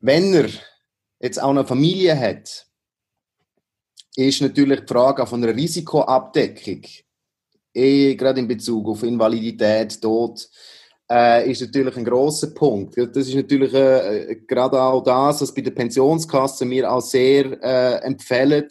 wenn 0.00 0.34
er 0.34 0.48
jetzt 1.20 1.40
auch 1.40 1.50
eine 1.50 1.64
Familie 1.64 2.18
hat, 2.18 2.66
ist 4.16 4.42
natürlich 4.42 4.80
die 4.80 4.92
Frage 4.92 5.26
von 5.26 5.42
einer 5.42 5.54
Risikoabdeckung, 5.54 6.82
eh 7.74 8.14
gerade 8.14 8.40
in 8.40 8.48
Bezug 8.48 8.88
auf 8.88 9.02
Invalidität, 9.02 10.00
Tod, 10.02 10.48
äh, 11.12 11.50
ist 11.50 11.60
natürlich 11.60 11.96
ein 11.96 12.04
großer 12.04 12.48
Punkt. 12.48 12.96
Das 12.96 13.28
ist 13.28 13.34
natürlich 13.34 13.74
äh, 13.74 14.36
gerade 14.46 14.80
auch 14.80 15.02
das, 15.02 15.42
was 15.42 15.54
bei 15.54 15.60
der 15.60 15.72
Pensionskasse 15.72 16.64
mir 16.64 16.90
auch 16.90 17.02
sehr 17.02 17.62
äh, 17.62 18.02
empfehlen, 18.06 18.68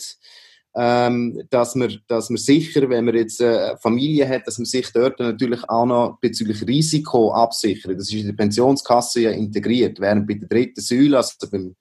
ähm, 0.74 1.44
dass 1.50 1.76
man, 1.76 2.00
dass 2.08 2.30
man 2.30 2.38
sicher, 2.38 2.90
wenn 2.90 3.06
man 3.06 3.16
jetzt 3.16 3.42
eine 3.42 3.78
Familie 3.82 4.28
hat, 4.28 4.48
dass 4.48 4.58
man 4.58 4.66
sich 4.66 4.90
dort 4.92 5.20
natürlich 5.20 5.70
auch 5.70 5.86
noch 5.86 6.18
bezüglich 6.20 6.66
Risiko 6.66 7.32
absichert. 7.34 8.00
Das 8.00 8.10
ist 8.10 8.22
in 8.22 8.28
der 8.28 8.34
Pensionskasse 8.34 9.22
ja 9.22 9.32
integriert, 9.32 10.00
während 10.00 10.26
bei 10.28 10.36
der 10.36 10.48
dritten 10.48 10.82
Säule, 10.82 11.18
also 11.18 11.34
beim, 11.52 11.76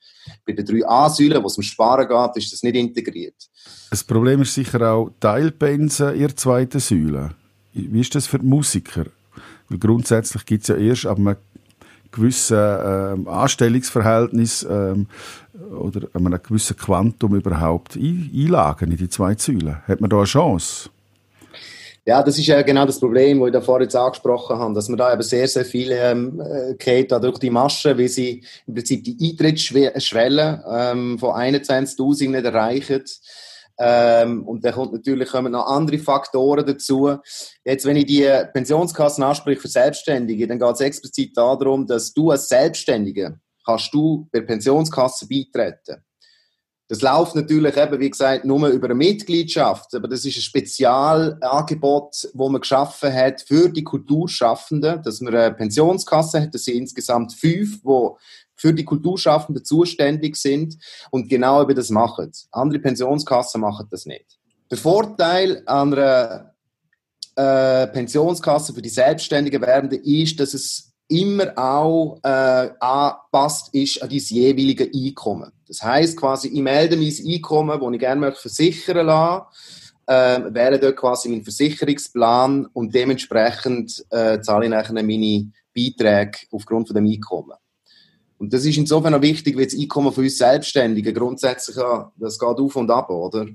bei 0.45 0.53
der 0.53 0.67
3a-Säule, 0.67 1.43
wo 1.43 1.47
es 1.47 1.57
um 1.57 1.63
Sparen 1.63 2.09
geht, 2.09 2.43
ist 2.43 2.53
das 2.53 2.63
nicht 2.65 2.77
integriert. 2.77 3.49
Das 3.91 4.05
Problem 4.05 4.43
ist 4.43 4.55
sicher 4.55 4.93
auch 4.93 5.11
Teilpensen 5.21 6.13
in 6.15 6.21
der 6.21 6.37
zweiten 6.37 6.81
Säule. 6.81 7.31
Wie 7.73 8.01
ist 8.01 8.15
das 8.15 8.27
für 8.27 8.41
die 8.41 8.47
Musiker? 8.47 9.07
Weil 9.71 9.79
grundsätzlich 9.79 10.45
gibt 10.45 10.63
es 10.63 10.69
ja 10.69 10.77
erst 10.77 11.07
ab 11.07 11.19
einem 11.19 11.37
gewissen 12.13 12.59
ähm, 12.59 13.29
Anstellungsverhältnis 13.29 14.67
ähm, 14.69 15.07
oder 15.71 16.09
einem 16.13 16.39
gewissen 16.43 16.77
Quantum 16.77 17.37
überhaupt 17.37 17.97
Einlagen 17.97 18.91
in 18.91 18.97
die 18.97 19.09
zwei 19.09 19.35
Säulen. 19.37 19.77
Hat 19.87 20.01
man 20.01 20.11
da 20.11 20.17
eine 20.17 20.27
Chance? 20.27 20.91
Ja, 22.07 22.23
das 22.23 22.39
ist 22.39 22.47
ja 22.47 22.63
genau 22.63 22.87
das 22.87 22.99
Problem, 22.99 23.39
das 23.39 23.49
ich 23.49 23.53
da 23.53 23.61
vorhin 23.61 23.85
jetzt 23.85 23.95
angesprochen 23.95 24.59
habe, 24.59 24.75
dass 24.75 24.89
man 24.89 24.99
da 24.99 25.13
eben 25.13 25.23
sehr, 25.23 25.47
sehr 25.47 25.65
viele 25.65 25.97
ähm, 25.97 26.43
geht 26.79 27.13
durch 27.13 27.39
die 27.39 27.51
Masche, 27.51 27.97
wie 27.99 28.09
sie 28.09 28.43
im 28.67 28.75
Prinzip 28.75 29.05
die 29.05 29.17
Eintrittsschwelle 29.21 30.65
ähm, 30.69 31.19
von 31.19 31.31
21'000 31.31 32.31
nicht 32.31 32.45
erreichen. 32.45 33.05
Ähm, 33.83 34.47
und 34.47 34.63
dann 34.63 34.75
kommt 34.75 34.93
natürlich 34.93 35.31
kommen 35.31 35.53
noch 35.53 35.67
andere 35.67 35.99
Faktoren 35.99 36.67
dazu. 36.67 37.17
Jetzt, 37.65 37.87
wenn 37.87 37.97
ich 37.97 38.05
die 38.05 38.29
Pensionskassen 38.53 39.25
anspreche 39.25 39.61
für 39.61 39.69
Selbstständige, 39.69 40.47
dann 40.47 40.59
geht 40.59 40.75
es 40.75 40.81
explizit 40.81 41.35
darum, 41.35 41.87
dass 41.87 42.13
du 42.13 42.31
als 42.31 42.49
Selbstständige 42.49 43.41
kannst 43.65 43.95
du 43.95 44.29
bei 44.33 44.41
Pensionskasse 44.41 45.27
beitreten. 45.27 46.05
Das 46.89 47.03
läuft 47.03 47.37
natürlich 47.37 47.77
eben, 47.77 48.01
wie 48.01 48.11
gesagt, 48.11 48.45
nur 48.45 48.67
über 48.67 48.89
eine 48.89 48.97
Mitgliedschaft, 48.97 49.95
aber 49.95 50.09
das 50.09 50.25
ist 50.25 50.37
ein 50.37 50.43
Spezialangebot, 50.43 52.25
das 52.25 52.35
man 52.35 52.61
geschaffen 52.61 53.15
hat 53.15 53.43
für 53.43 53.69
die 53.69 53.85
Kulturschaffenden, 53.85 55.01
dass 55.01 55.21
man 55.21 55.35
eine 55.35 55.55
Pensionskasse 55.55 56.43
hat. 56.43 56.53
Das 56.53 56.65
sind 56.65 56.79
insgesamt 56.79 57.33
fünf, 57.33 57.81
die 57.83 58.11
für 58.61 58.75
die 58.75 58.85
Kulturschaffenden 58.85 59.65
zuständig 59.65 60.37
sind 60.37 60.77
und 61.11 61.31
genau 61.31 61.63
über 61.63 61.73
das 61.73 61.89
machen. 61.89 62.31
Andere 62.53 62.79
Pensionskassen 62.79 63.61
machen 63.61 63.87
das 63.91 64.05
nicht. 64.05 64.39
Der 64.71 64.77
Vorteil 64.77 65.63
an 65.65 65.95
einer 65.95 66.55
äh, 67.37 67.87
Pensionskasse 67.87 68.75
für 68.75 68.83
die 68.83 68.91
selbstständigen 68.91 69.63
Werbenden 69.63 70.03
ist, 70.05 70.39
dass 70.39 70.53
es 70.53 70.93
immer 71.09 71.53
auch 71.57 72.21
äh, 72.23 72.71
angepasst 72.79 73.75
ist 73.75 74.03
an 74.03 74.11
dein 74.11 74.19
jeweilige 74.19 74.91
Einkommen. 74.95 75.51
Das 75.67 75.83
heißt 75.83 76.17
quasi, 76.17 76.49
ich 76.49 76.61
melde 76.61 76.97
mein 76.97 77.13
Einkommen, 77.27 77.81
das 77.81 77.93
ich 77.93 77.99
gerne 77.99 78.21
möchte 78.21 78.41
versichern 78.43 79.07
lassen, 79.07 79.47
äh, 80.07 80.55
wäre 80.55 80.79
dort 80.79 80.97
quasi 80.97 81.31
mein 81.31 81.43
Versicherungsplan 81.43 82.67
und 82.75 82.95
dementsprechend 82.95 84.05
äh, 84.11 84.41
zahle 84.41 84.67
ich 84.67 84.71
nachher 84.71 84.93
meine 84.93 85.51
Beiträge 85.75 86.39
aufgrund 86.53 86.89
von 86.89 86.95
dem 86.95 87.07
Einkommen. 87.07 87.57
Und 88.41 88.55
das 88.55 88.65
ist 88.65 88.79
insofern 88.79 89.13
auch 89.13 89.21
wichtig, 89.21 89.55
weil 89.59 89.67
das 89.67 89.79
Einkommen 89.79 90.13
von 90.13 90.25
uns 90.25 90.39
Selbstständigen 90.39 91.15
grundsätzlich, 91.15 91.77
das 92.17 92.39
geht 92.39 92.49
auf 92.49 92.75
und 92.75 92.91
ab, 92.91 93.11
oder? 93.11 93.47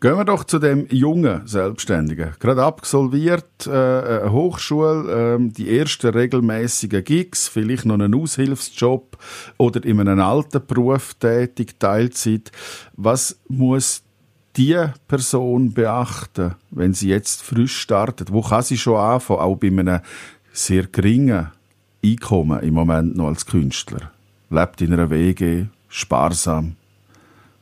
Gehen 0.00 0.16
wir 0.16 0.24
doch 0.24 0.44
zu 0.44 0.60
dem 0.60 0.86
jungen 0.90 1.44
Selbstständigen. 1.44 2.34
Gerade 2.38 2.62
absolviert, 2.62 3.66
äh, 3.66 3.70
eine 3.70 4.32
Hochschule, 4.32 5.38
äh, 5.40 5.48
die 5.50 5.76
ersten 5.76 6.10
regelmäßigen 6.10 7.02
Gigs, 7.02 7.48
vielleicht 7.48 7.84
noch 7.84 7.94
einen 7.94 8.14
Aushilfsjob 8.14 9.18
oder 9.56 9.84
in 9.84 9.98
einem 9.98 10.20
alten 10.20 10.64
Beruf 10.64 11.14
tätig, 11.14 11.80
Teilzeit. 11.80 12.52
Was 12.96 13.40
muss 13.48 14.04
die 14.56 14.78
Person 15.08 15.72
beachten, 15.72 16.54
wenn 16.70 16.94
sie 16.94 17.08
jetzt 17.08 17.42
frisch 17.42 17.78
startet? 17.78 18.32
Wo 18.32 18.40
kann 18.40 18.62
sie 18.62 18.76
schon 18.76 18.98
anfangen, 18.98 19.40
auch 19.40 19.56
bei 19.56 19.66
einem 19.66 20.00
sehr 20.52 20.86
geringen 20.86 21.48
Einkommen 22.04 22.60
im 22.60 22.74
Moment 22.74 23.16
noch 23.16 23.28
als 23.28 23.46
Künstler? 23.46 24.12
Lebt 24.50 24.82
in 24.82 24.92
einer 24.92 25.08
WG, 25.08 25.64
sparsam. 25.88 26.76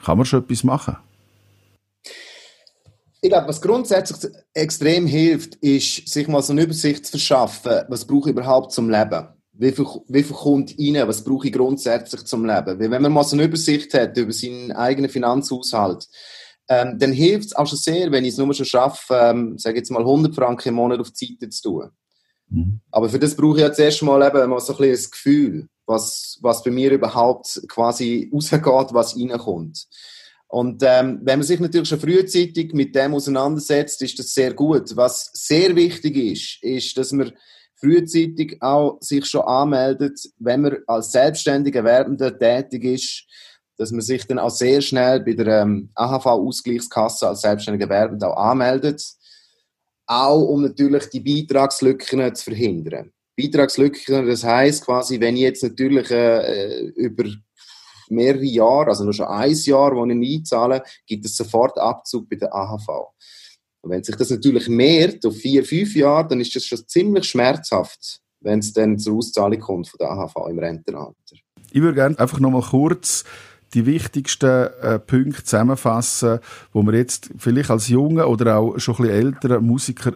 Kann 0.05 0.19
man 0.19 0.27
schon 0.27 0.43
etwas 0.43 0.65
machen? 0.65 0.97
Ich 3.21 3.31
glaube, 3.31 3.47
was 3.47 3.63
grundsätzlich 3.63 4.33
extrem 4.53 5.07
hilft, 5.07 5.55
ist, 5.57 6.09
sich 6.09 6.27
mal 6.27 6.43
so 6.43 6.53
eine 6.53 6.65
Übersicht 6.65 7.07
zu 7.07 7.13
verschaffen, 7.13 7.83
was 7.89 8.05
brauche 8.05 8.31
ich 8.31 8.37
überhaupt 8.37 8.73
zum 8.73 8.91
Leben? 8.91 9.29
Wie 9.53 9.71
viel, 9.71 9.87
wie 10.09 10.25
viel 10.25 10.35
kommt 10.35 10.75
rein? 10.77 11.07
Was 11.07 11.23
brauche 11.23 11.47
ich 11.47 11.53
grundsätzlich 11.53 12.25
zum 12.25 12.45
Leben? 12.45 12.81
Weil 12.81 12.91
wenn 12.91 13.03
man 13.03 13.13
mal 13.13 13.23
so 13.23 13.37
eine 13.37 13.45
Übersicht 13.45 13.95
hat 13.95 14.17
über 14.17 14.33
seinen 14.33 14.73
eigenen 14.73 15.09
Finanzhaushalt, 15.09 16.09
ähm, 16.69 16.99
dann 16.99 17.13
hilft 17.13 17.47
es 17.47 17.55
auch 17.55 17.67
schon 17.69 17.79
sehr, 17.79 18.11
wenn 18.11 18.25
ich 18.25 18.33
es 18.33 18.39
nur 18.39 18.53
schon 18.55 18.67
schaffe, 18.67 19.15
ähm, 19.15 19.57
sage 19.57 19.77
jetzt 19.77 19.91
mal 19.91 20.03
100 20.03 20.35
Franken 20.35 20.71
im 20.71 20.75
Monat 20.75 20.99
auf 20.99 21.13
die 21.13 21.27
Seite 21.27 21.49
zu 21.51 21.63
tun. 21.63 21.91
Mhm. 22.53 22.81
Aber 22.91 23.09
für 23.09 23.19
das 23.19 23.35
brauche 23.35 23.57
ich 23.57 23.63
ja 23.63 23.73
zuerst 23.73 24.03
mal 24.03 24.27
eben 24.27 24.51
mal 24.51 24.61
so 24.61 24.73
ein 24.73 24.79
bisschen 24.79 24.93
das 24.93 25.11
Gefühl, 25.11 25.69
was, 25.87 26.39
was 26.43 26.63
bei 26.63 26.71
mir 26.71 26.93
überhaupt 26.93 27.63
quasi 27.69 28.31
rausgeht, 28.33 28.95
was 28.95 29.17
reinkommt. 29.17 29.87
Und 30.49 30.83
ähm, 30.87 31.21
wenn 31.23 31.39
man 31.39 31.47
sich 31.47 31.61
natürlich 31.61 31.89
schon 31.89 32.01
frühzeitig 32.01 32.75
mit 32.75 32.95
dem 32.95 33.15
auseinandersetzt, 33.15 34.03
ist 34.03 34.19
das 34.19 34.35
sehr 34.35 34.53
gut. 34.53 34.95
Was 34.97 35.31
sehr 35.33 35.75
wichtig 35.75 36.17
ist, 36.17 36.63
ist, 36.63 36.99
dass 36.99 37.13
man 37.13 37.33
frühzeitig 37.81 38.61
auch 38.61 38.99
sich 39.01 39.25
schon 39.25 39.43
anmeldet, 39.43 40.21
wenn 40.39 40.61
man 40.61 40.77
als 40.87 41.11
selbstständiger 41.13 41.83
Werbender 41.85 42.39
tätig 42.39 42.85
ist, 42.85 43.25
dass 43.79 43.93
man 43.93 44.03
sich 44.03 44.27
dann 44.27 44.39
auch 44.39 44.51
sehr 44.51 44.83
schnell 44.83 45.21
bei 45.21 45.33
der 45.33 45.63
ähm, 45.63 45.89
AHV-Ausgleichskasse 45.95 47.29
als 47.29 47.41
selbstständiger 47.41 47.89
Werbender 47.89 48.31
auch 48.31 48.37
anmeldet 48.37 49.03
auch 50.21 50.43
um 50.43 50.63
natürlich 50.63 51.07
die 51.07 51.21
Beitragslücken 51.21 52.35
zu 52.35 52.45
verhindern. 52.45 53.13
Beitragslücken, 53.37 54.27
das 54.27 54.45
heißt 54.45 54.85
quasi, 54.85 55.19
wenn 55.21 55.37
ich 55.37 55.43
jetzt 55.43 55.63
natürlich 55.63 56.11
äh, 56.11 56.87
über 56.97 57.25
mehrere 58.11 58.45
Jahre, 58.45 58.89
also 58.89 59.05
nur 59.05 59.15
schon 59.15 59.27
ein 59.27 59.55
Jahr, 59.55 59.95
wo 59.95 60.05
ich 60.05 60.39
einzahle, 60.39 60.83
gibt 61.07 61.25
es 61.25 61.37
sofort 61.37 61.79
Abzug 61.79 62.29
bei 62.29 62.37
der 62.37 62.55
AHV. 62.55 62.89
Und 63.81 63.91
wenn 63.91 64.05
sich 64.05 64.15
das 64.15 64.31
natürlich 64.31 64.69
mehrt 64.69 65.25
auf 65.27 65.37
vier, 65.37 65.65
fünf 65.65 65.97
Jahre, 65.97 66.29
dann 66.29 66.41
ist 66.41 66.55
das 66.55 66.65
schon 66.65 66.87
ziemlich 66.87 67.25
schmerzhaft, 67.25 68.21
wenn 68.41 68.61
es 68.61 68.73
dann 68.73 68.99
zur 68.99 69.17
Auszahlung 69.17 69.59
kommt 69.59 69.89
von 69.89 69.99
der 69.99 70.11
AHV 70.11 70.37
im 70.51 70.59
Rentenalter. 70.59 71.15
Ich 71.73 71.81
würde 71.81 71.95
gerne 71.95 72.19
einfach 72.19 72.39
noch 72.39 72.51
mal 72.51 72.63
kurz 72.63 73.25
die 73.75 73.87
wichtigsten 73.87 74.69
äh, 74.83 74.99
Punkte 74.99 75.45
zusammenfassen, 75.45 76.41
wo 76.73 76.83
man 76.83 76.95
jetzt 76.95 77.31
vielleicht 77.39 77.71
als 77.71 77.89
junger 77.89 78.29
oder 78.29 78.59
auch 78.59 78.79
schon 78.79 78.97
ein 78.97 79.03
bisschen 79.03 79.17
älterer 79.17 79.61
Musiker 79.61 80.13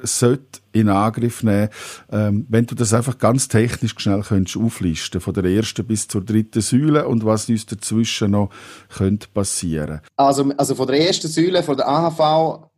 in 0.73 0.89
Angriff 0.89 1.43
nehmen, 1.43 1.71
ähm, 2.13 2.47
wenn 2.49 2.67
du 2.67 2.75
das 2.75 2.93
einfach 2.93 3.19
ganz 3.19 3.49
technisch 3.49 3.95
schnell 3.97 4.23
könntest 4.23 4.57
auflisten, 4.57 5.21
von 5.21 5.33
der 5.35 5.45
ersten 5.45 5.87
bis 5.87 6.07
zur 6.07 6.23
dritten 6.23 6.61
Säule 6.61 7.09
und 7.09 7.25
was 7.25 7.49
uns 7.49 7.65
dazwischen 7.67 8.33
noch 8.33 8.51
könnte 8.95 9.29
passieren. 9.33 10.01
Also, 10.17 10.53
also 10.57 10.75
von 10.75 10.87
der 10.87 11.07
ersten 11.07 11.29
Säule, 11.29 11.63
von 11.63 11.77
der 11.77 11.89
AHV, 11.89 12.69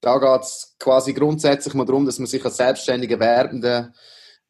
da 0.00 0.18
geht 0.18 0.42
es 0.42 0.76
quasi 0.78 1.12
grundsätzlich 1.12 1.74
mal 1.74 1.84
darum, 1.84 2.06
dass 2.06 2.18
man 2.18 2.26
sich 2.26 2.44
als 2.44 2.56
selbstständiger 2.56 3.18
Werbender 3.18 3.92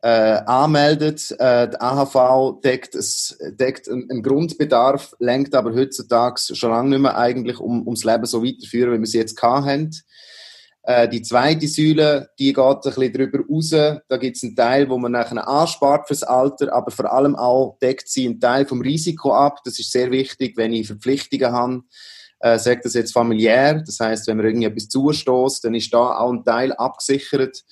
äh, 0.03 0.43
anmeldet. 0.47 1.35
Äh, 1.39 1.69
die 1.71 1.81
AHV 1.81 2.61
deckt, 2.61 2.95
es, 2.95 3.39
deckt 3.53 3.89
einen, 3.89 4.23
Grundbedarf, 4.23 5.15
lenkt 5.19 5.55
aber 5.55 5.75
heutzutage 5.75 6.41
schon 6.55 6.71
lange 6.71 6.91
nicht 6.91 7.01
mehr 7.01 7.17
eigentlich 7.17 7.59
um, 7.59 7.87
ums 7.87 8.05
Leben 8.05 8.27
so 8.27 8.45
weiterführen, 8.45 8.93
wie 8.93 8.99
wir 8.99 9.05
es 9.05 9.13
jetzt 9.15 9.41
haben. 9.41 9.91
Äh, 10.83 11.09
die 11.09 11.23
zweite 11.23 11.69
Säule, 11.69 12.31
die 12.41 12.53
geht 12.53 12.59
ein 12.59 12.81
bisschen 12.81 13.13
darüber 13.13 13.39
raus. 13.49 13.71
Da 13.71 14.17
gibt 14.17 14.37
es 14.37 14.43
einen 14.43 14.57
Teil, 14.57 14.89
wo 14.91 14.99
man 14.99 15.13
nachher 15.13 15.47
anspart 15.47 16.09
fürs 16.09 16.25
Alter, 16.25 16.73
aber 16.73 16.91
vor 16.91 17.13
allem 17.13 17.37
auch 17.37 17.79
deckt 17.81 18.09
sie 18.09 18.27
einen 18.27 18.41
Teil 18.41 18.67
vom 18.67 18.81
Risiko 18.81 19.33
ab. 19.33 19.59
Das 19.65 19.79
ist 19.79 19.93
sehr 19.93 20.11
wichtig, 20.11 20.57
wenn 20.57 20.73
ich 20.73 20.89
Verpflichtungen 20.89 21.53
habe. 21.53 21.83
Äh, 22.41 22.59
sagt 22.59 22.85
das 22.85 22.95
jetzt 22.95 23.13
familiär, 23.13 23.85
das 23.87 24.01
heißt, 24.01 24.27
wenn 24.27 24.39
mir 24.39 24.43
irgendetwas 24.43 24.89
zustoßt, 24.89 25.65
dann 25.65 25.75
ist 25.75 25.95
da 25.95 26.17
auch 26.17 26.33
ein 26.33 26.43
Teil 26.43 26.73
abgesichert. 26.73 27.63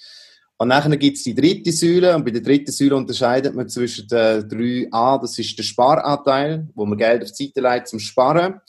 Und 0.61 0.69
nachher 0.69 0.95
gibt 0.99 1.17
es 1.17 1.23
die 1.23 1.35
dritte 1.35 1.73
Säule, 1.73 2.15
und 2.15 2.23
bei 2.23 2.33
der 2.33 2.43
dritten 2.43 2.71
Säule 2.71 2.95
unterscheidet 2.95 3.55
man 3.55 3.67
zwischen 3.71 4.07
den 4.07 4.47
drei 4.47 4.89
a 4.91 5.17
das 5.17 5.39
ist 5.39 5.57
der 5.57 5.63
Sparanteil, 5.63 6.69
wo 6.75 6.85
man 6.85 6.99
Geld 6.99 7.23
auf 7.23 7.33
die 7.33 7.47
Seite 7.47 7.63
legt 7.63 7.89
zum 7.89 7.99
Sparen. 7.99 8.61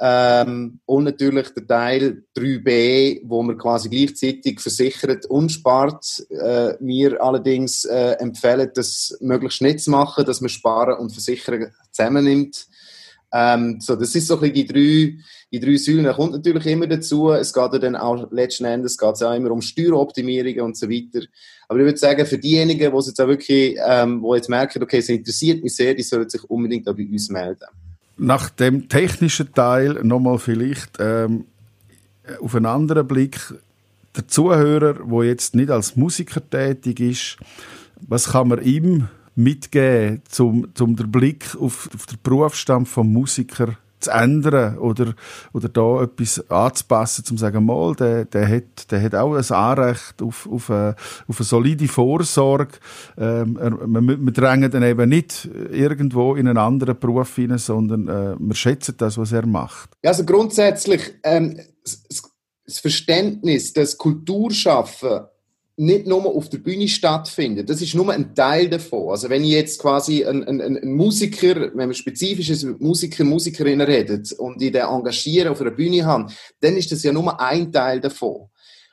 Ähm, 0.00 0.78
und 0.86 1.02
natürlich 1.02 1.48
der 1.48 1.66
Teil 1.66 2.22
3b, 2.38 3.22
wo 3.24 3.42
man 3.42 3.58
quasi 3.58 3.88
gleichzeitig 3.88 4.60
versichert 4.60 5.26
und 5.26 5.50
spart. 5.50 6.24
Äh, 6.30 6.74
wir 6.78 7.20
allerdings 7.20 7.84
äh, 7.84 8.12
empfehlen, 8.20 8.70
das 8.72 9.18
möglichst 9.20 9.60
nicht 9.60 9.80
zu 9.80 9.90
machen, 9.90 10.24
dass 10.24 10.40
man 10.40 10.50
Sparen 10.50 11.00
und 11.00 11.10
Versichern 11.10 11.72
zusammennimmt. 11.90 12.64
Ähm, 13.32 13.80
so, 13.80 13.96
das 13.96 14.14
ist 14.14 14.28
so 14.28 14.34
ein 14.34 14.40
bisschen 14.40 14.54
die 14.54 14.66
drei, 14.66 15.18
die 15.54 15.60
drei 15.60 15.76
Säulen. 15.76 16.12
Kommt 16.12 16.32
natürlich 16.32 16.66
immer 16.66 16.86
dazu, 16.86 17.30
es 17.30 17.52
geht 17.52 17.72
ja 17.72 17.78
dann 17.78 17.96
auch 17.96 18.30
letzten 18.32 18.64
Endes 18.64 18.98
geht's 18.98 19.22
auch 19.22 19.34
immer 19.34 19.52
um 19.52 19.62
Steueroptimierungen 19.62 20.60
und 20.62 20.76
so 20.76 20.88
weiter. 20.88 21.26
Aber 21.68 21.78
ich 21.78 21.84
würde 21.84 21.98
sagen, 21.98 22.26
für 22.26 22.38
diejenigen, 22.38 22.90
die 22.90 23.06
jetzt 23.06 23.20
auch 23.20 23.28
wirklich, 23.28 23.76
ähm, 23.86 24.20
wo 24.20 24.34
jetzt 24.34 24.48
merken, 24.48 24.82
okay, 24.82 24.98
es 24.98 25.08
interessiert 25.08 25.62
mich 25.62 25.76
sehr, 25.76 25.94
die 25.94 26.02
sollen 26.02 26.28
sich 26.28 26.42
unbedingt 26.50 26.88
auch 26.88 26.94
bei 26.94 27.06
uns 27.06 27.30
melden. 27.30 27.66
Nach 28.16 28.50
dem 28.50 28.88
technischen 28.88 29.52
Teil 29.52 30.00
nochmal 30.02 30.38
vielleicht 30.38 30.96
ähm, 30.98 31.44
auf 32.40 32.54
einen 32.54 32.66
anderen 32.66 33.06
Blick. 33.06 33.38
Der 34.16 34.28
Zuhörer, 34.28 34.94
der 34.94 35.24
jetzt 35.24 35.54
nicht 35.54 35.70
als 35.70 35.96
Musiker 35.96 36.40
tätig 36.48 37.00
ist, 37.00 37.36
was 38.00 38.30
kann 38.30 38.48
man 38.48 38.62
ihm 38.62 39.08
mitgeben, 39.34 40.22
um, 40.38 40.68
um 40.78 40.96
den 40.96 41.10
Blick 41.10 41.56
auf, 41.56 41.90
auf 41.92 42.06
den 42.06 42.18
Berufsstand 42.22 42.88
vom 42.88 43.12
Musiker 43.12 43.76
zu 44.04 44.10
ändern 44.10 44.78
oder, 44.78 45.14
oder 45.52 45.68
da 45.68 46.02
etwas 46.02 46.50
anzupassen, 46.50 47.24
um 47.30 47.36
zu 47.36 47.40
sagen, 47.40 47.64
mal, 47.64 47.94
der, 47.94 48.24
der, 48.24 48.48
hat, 48.48 48.90
der 48.90 49.02
hat 49.02 49.14
auch 49.14 49.34
ein 49.34 49.50
Anrecht 49.50 50.22
auf, 50.22 50.48
auf, 50.50 50.70
eine, 50.70 50.96
auf 51.28 51.38
eine 51.38 51.44
solide 51.44 51.88
Vorsorge. 51.88 52.78
Ähm, 53.18 53.56
wir, 53.56 54.18
wir 54.18 54.32
drängen 54.32 54.70
dann 54.70 54.82
eben 54.82 55.08
nicht 55.08 55.48
irgendwo 55.70 56.34
in 56.34 56.48
einen 56.48 56.58
anderen 56.58 56.98
Beruf 56.98 57.34
hinein, 57.36 57.58
sondern 57.58 58.08
äh, 58.08 58.36
wir 58.38 58.54
schätzen 58.54 58.94
das, 58.98 59.18
was 59.18 59.32
er 59.32 59.46
macht. 59.46 59.90
Also 60.02 60.24
grundsätzlich 60.24 61.14
ähm, 61.22 61.58
das 62.66 62.78
Verständnis, 62.78 63.72
das 63.72 63.98
Kulturschaffen 63.98 65.20
nicht 65.76 66.06
nur 66.06 66.24
auf 66.26 66.48
der 66.48 66.58
Bühne 66.58 66.86
stattfindet. 66.86 67.68
Das 67.68 67.82
ist 67.82 67.94
nur 67.94 68.12
ein 68.12 68.34
Teil 68.34 68.68
davon. 68.68 69.10
Also 69.10 69.28
wenn 69.28 69.42
ich 69.42 69.50
jetzt 69.50 69.80
quasi 69.80 70.24
ein, 70.24 70.44
ein, 70.44 70.60
ein 70.60 70.92
Musiker, 70.92 71.56
wenn 71.74 71.88
man 71.88 71.94
spezifisches 71.94 72.62
mit 72.62 72.80
Musiker, 72.80 73.24
Musikerinnen 73.24 73.86
redet 73.86 74.32
und 74.32 74.60
die 74.60 74.70
den 74.70 74.82
engagieren 74.82 75.48
auf 75.48 75.60
einer 75.60 75.72
Bühne 75.72 76.04
haben, 76.04 76.32
dann 76.60 76.76
ist 76.76 76.92
das 76.92 77.02
ja 77.02 77.12
nur 77.12 77.40
ein 77.40 77.72
Teil 77.72 78.00
davon. 78.00 78.48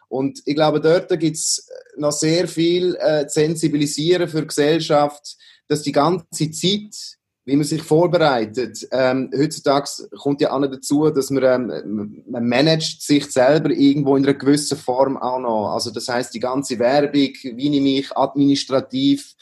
Und 0.07 0.41
ich 0.45 0.55
glaube, 0.55 0.81
dort 0.81 1.07
gibt 1.19 1.37
es 1.37 1.69
noch 1.97 2.11
sehr 2.11 2.47
viel 2.47 2.95
äh, 2.95 3.29
sensibilisieren 3.29 4.27
für 4.27 4.41
die 4.41 4.47
Gesellschaft, 4.47 5.37
dass 5.67 5.83
die 5.83 5.93
ganze 5.93 6.51
Zeit 6.51 7.19
wie 7.45 7.55
man 7.55 7.65
sich 7.65 7.81
vorbereitet. 7.81 8.87
Ähm, 8.91 9.31
heutzutage 9.35 9.89
kommt 10.21 10.41
ja 10.41 10.51
auch 10.51 10.59
noch 10.59 10.69
dazu, 10.69 11.09
dass 11.09 11.31
man, 11.31 11.71
ähm, 11.71 12.23
man 12.29 12.47
managt 12.47 13.01
sich 13.01 13.25
selber 13.31 13.71
irgendwo 13.71 14.15
in 14.15 14.23
einer 14.23 14.35
gewissen 14.35 14.77
Form 14.77 15.17
auch 15.17 15.39
noch. 15.39 15.73
Also 15.73 15.91
das 15.91 16.07
heißt 16.07 16.33
die 16.33 16.39
ganze 16.39 16.77
Werbung, 16.77 17.13
wie 17.13 17.75
ich 17.75 17.81
mich 17.81 18.15
administrativ 18.15 19.35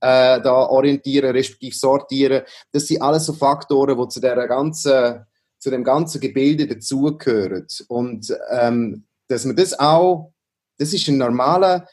äh, 0.00 0.40
da 0.40 0.52
orientieren, 0.52 1.30
respektive 1.30 1.74
sortieren, 1.74 2.42
das 2.72 2.86
sind 2.88 3.00
alles 3.00 3.26
so 3.26 3.32
Faktoren, 3.32 3.96
die 3.96 4.08
zu 4.08 4.20
der 4.20 4.46
ganzen, 4.48 5.24
zu 5.58 5.70
dem 5.70 5.84
ganzen 5.84 6.20
Gebilde 6.20 6.66
dazugehören. 6.66 7.66
Und 7.88 8.36
ähm, 8.50 9.04
dass 9.28 9.44
man 9.44 9.56
das 9.56 9.78
auch, 9.78 10.32
das 10.78 10.92
ist 10.92 11.08
ein 11.08 11.18
normaler, 11.18 11.88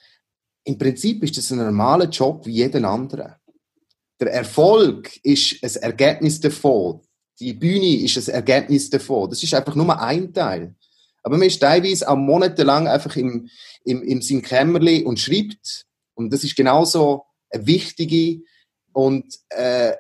im 0.66 0.78
Prinzip 0.78 1.24
ist 1.24 1.38
das 1.38 1.52
ein 1.52 1.60
normaler 1.60 2.06
Job 2.06 2.46
wie 2.46 2.54
jeden 2.54 2.86
anderen. 2.86 3.36
Der 4.20 4.32
Erfolg 4.32 5.20
ist 5.24 5.64
ein 5.64 5.82
Ergebnis 5.82 6.40
davon. 6.40 7.02
Die 7.40 7.54
Bühne 7.54 8.04
ist 8.04 8.18
ein 8.18 8.34
Ergebnis 8.34 8.90
davon. 8.90 9.30
Das 9.30 9.44
ist 9.44 9.54
einfach 9.54 9.76
nur 9.76 10.00
ein 10.00 10.34
Teil. 10.34 10.76
Aber 11.24 11.38
man 11.38 11.48
ist 11.48 11.60
teilweise 11.60 12.08
auch 12.08 12.16
monatelang 12.16 12.88
einfach 12.88 13.16
im, 13.16 13.50
im, 13.86 14.04
im 14.04 14.22
sein 14.22 14.42
Kämmerli 14.42 15.04
und 15.04 15.20
schreibt. 15.20 15.86
Und 16.16 16.32
das 16.32 16.44
ist 16.44 16.56
genauso 16.56 17.24
eine 17.50 17.66
wichtige 17.66 18.44
und 18.92 19.26
äh, 19.50 19.94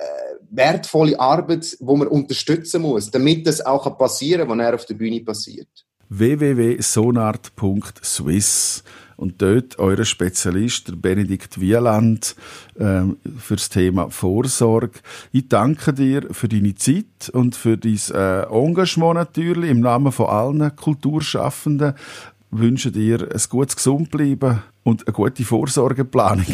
wertvolle 0.51 1.19
Arbeit, 1.19 1.75
wo 1.79 1.95
man 1.95 2.07
unterstützen 2.07 2.83
muss, 2.83 3.09
damit 3.09 3.47
das 3.47 3.65
auch 3.65 3.97
passieren 3.97 4.47
kann, 4.47 4.59
was 4.59 4.65
er 4.65 4.75
auf 4.75 4.85
der 4.85 4.93
Bühne 4.95 5.21
passiert. 5.21 5.69
www.sonart.swiss 6.09 8.83
und 9.17 9.41
dort 9.41 9.79
euer 9.79 10.03
Spezialist, 10.05 10.89
der 10.89 10.95
Benedikt 10.95 11.59
Wieland, 11.59 12.35
ähm, 12.79 13.17
das 13.49 13.69
Thema 13.69 14.09
Vorsorge. 14.09 14.99
Ich 15.31 15.47
danke 15.47 15.93
dir 15.93 16.27
für 16.31 16.47
deine 16.47 16.75
Zeit 16.75 17.29
und 17.31 17.55
für 17.55 17.77
dein 17.77 17.99
äh, 18.13 18.43
Engagement 18.43 19.15
natürlich 19.15 19.69
im 19.69 19.81
Namen 19.81 20.11
von 20.11 20.27
allen 20.27 20.75
Kulturschaffenden. 20.75 21.93
Ich 22.51 22.59
wünsche 22.59 22.91
dir 22.91 23.21
ein 23.31 23.41
gutes 23.49 23.75
Gesundbleiben 23.75 24.61
und 24.83 25.07
eine 25.07 25.13
gute 25.13 25.43
Vorsorgeplanung. 25.43 26.45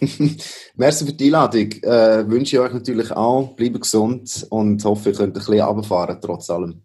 Merci 0.76 1.06
für 1.06 1.12
die 1.12 1.26
Einladung. 1.26 1.72
Äh, 1.82 2.28
wünsche 2.28 2.56
ich 2.56 2.60
euch 2.60 2.72
natürlich 2.72 3.10
auch. 3.12 3.54
Bleibt 3.56 3.80
gesund 3.80 4.46
und 4.50 4.84
hoffe, 4.84 5.10
ihr 5.10 5.14
könnt 5.16 5.30
ein 5.30 5.38
bisschen 5.38 5.60
runterfahren, 5.60 6.18
trotz 6.20 6.50
allem. 6.50 6.82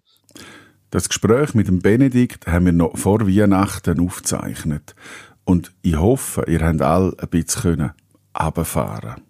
Das 0.91 1.07
Gespräch 1.07 1.53
mit 1.53 1.69
dem 1.69 1.79
Benedikt 1.79 2.47
haben 2.47 2.65
wir 2.65 2.73
noch 2.73 2.97
vor 2.97 3.25
Weihnachten 3.25 4.01
aufgezeichnet. 4.01 4.93
Und 5.45 5.71
ich 5.81 5.95
hoffe, 5.95 6.43
ihr 6.47 6.59
habt 6.59 6.81
alle 6.81 7.15
ein 7.17 7.29
bisschen 7.29 7.93
runterfahren 8.37 9.21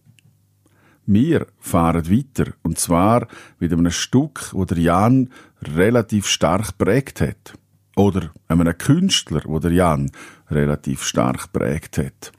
Wir 1.06 1.46
fahren 1.60 2.10
weiter. 2.10 2.52
Und 2.64 2.80
zwar 2.80 3.28
mit 3.60 3.72
einem 3.72 3.92
Stück, 3.92 4.52
wo 4.54 4.66
der 4.66 4.80
Jan 4.80 5.30
relativ 5.62 6.26
stark 6.26 6.80
prägt 6.80 7.22
hat. 7.22 7.54
Oder 7.96 8.32
einem 8.48 8.76
Künstler, 8.76 9.44
wo 9.46 9.60
der 9.60 9.72
Jan 9.72 10.10
relativ 10.50 11.04
stark 11.04 11.54
prägt 11.54 12.00
hat. 12.00 12.32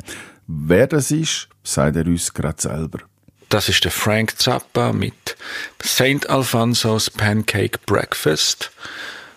Wer 0.48 0.88
das 0.88 1.12
ist, 1.12 1.48
sagt 1.62 1.94
er 1.94 2.06
uns 2.06 2.34
gerade 2.34 2.60
selber. 2.60 2.98
Das 3.52 3.68
ist 3.68 3.84
der 3.84 3.90
Frank 3.90 4.40
Zappa 4.40 4.94
mit 4.94 5.36
St. 5.84 6.30
Alfonso's 6.30 7.10
Pancake 7.10 7.78
Breakfast 7.84 8.70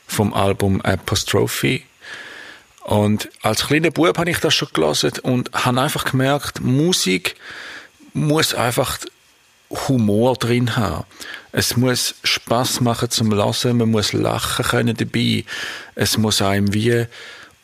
vom 0.08 0.34
Album 0.34 0.80
Apostrophe. 0.84 1.82
Und 2.86 3.28
als 3.42 3.68
kleiner 3.68 3.92
Bub 3.92 4.18
habe 4.18 4.30
ich 4.30 4.38
das 4.38 4.56
schon 4.56 4.70
gelesen 4.72 5.12
und 5.24 5.52
habe 5.52 5.82
einfach 5.82 6.06
gemerkt, 6.06 6.62
Musik 6.62 7.36
muss 8.14 8.54
einfach 8.54 9.00
Humor 9.70 10.38
drin 10.38 10.78
haben. 10.78 11.04
Es 11.52 11.76
muss 11.76 12.16
Spaß 12.24 12.80
machen 12.80 13.10
zum 13.10 13.32
Lassen, 13.32 13.76
man 13.76 13.92
muss 13.92 14.14
lachen 14.14 14.64
können 14.64 14.96
dabei. 14.96 15.44
Es 15.96 16.18
muss 16.18 16.42
einem 16.42 16.74
wie 16.74 17.06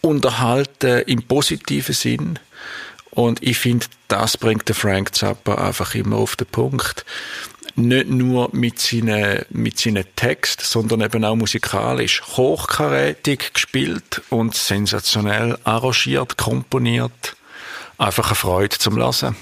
unterhalten 0.01 1.03
im 1.03 1.23
positiven 1.23 1.95
Sinn. 1.95 2.39
Und 3.12 3.43
ich 3.43 3.57
finde, 3.57 3.88
das 4.07 4.38
bringt 4.38 4.68
der 4.68 4.76
Frank 4.76 5.14
Zappa 5.14 5.55
einfach 5.55 5.95
immer 5.95 6.18
auf 6.18 6.36
den 6.36 6.47
Punkt 6.47 7.05
nicht 7.76 8.09
nur 8.09 8.49
mit 8.53 8.80
seinen, 8.80 9.45
mit 9.49 9.80
seinen 9.80 10.05
Text, 10.16 10.62
sondern 10.62 11.01
eben 11.01 11.24
auch 11.24 11.36
musikalisch 11.36 12.22
hochkarätig 12.36 13.53
gespielt 13.53 14.22
und 14.30 14.55
sensationell 14.55 15.57
arrangiert, 15.64 16.38
komponiert. 16.38 17.36
Einfach 17.97 18.28
eine 18.28 18.36
Freude 18.36 18.78
zum 18.78 18.97
Lassen. 18.97 19.36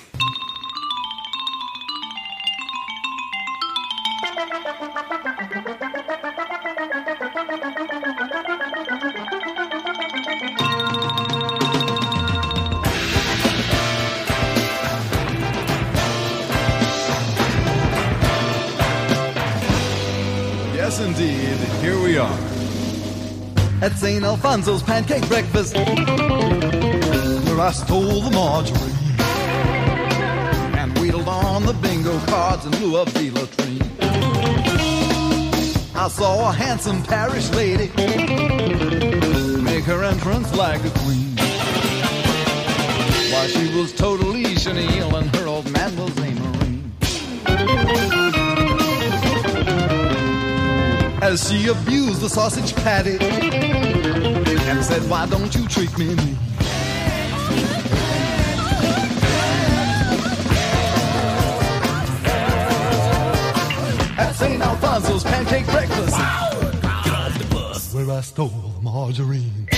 St. 24.64 24.86
Pancake 24.86 25.28
breakfast, 25.30 25.74
where 25.74 25.86
I 27.62 27.72
stole 27.72 28.22
the 28.22 28.32
margarine. 28.32 28.93
And 30.78 30.97
wheedled 30.99 31.30
on 31.30 31.66
the 31.66 31.74
bingo 31.74 32.20
cards 32.28 32.66
and 32.66 32.76
blew 32.78 32.97
up 32.97 33.10
the 33.12 33.30
latrine. 33.32 33.82
I 35.95 36.07
saw 36.10 36.49
a 36.49 36.51
handsome 36.51 37.03
parish 37.03 37.49
lady 37.51 37.88
make 39.62 39.86
her 39.86 40.03
entrance 40.03 40.53
like 40.53 40.84
a 40.84 40.89
queen. 40.99 41.38
Why, 43.32 43.47
she 43.47 43.74
was 43.78 43.93
totally 43.93 44.55
chenille 44.55 45.16
and 45.16 45.34
her 45.38 45.47
old 45.47 45.72
man 45.72 45.95
was 45.95 46.18
a 46.18 46.32
marine. 46.32 46.91
As 51.22 51.49
she 51.49 51.68
abused 51.68 52.20
the 52.22 52.30
sausage 52.30 52.76
patty 52.76 53.69
said, 54.84 55.02
Why 55.10 55.26
don't 55.26 55.54
you 55.56 55.68
treat 55.68 55.98
me? 55.98 56.16
At 64.18 64.32
St. 64.34 64.62
Alfonso's 64.62 65.24
pancake 65.24 65.66
breakfast. 65.68 66.18
Where 67.94 68.12
I 68.12 68.22
stole 68.22 68.74
margarine. 68.82 69.69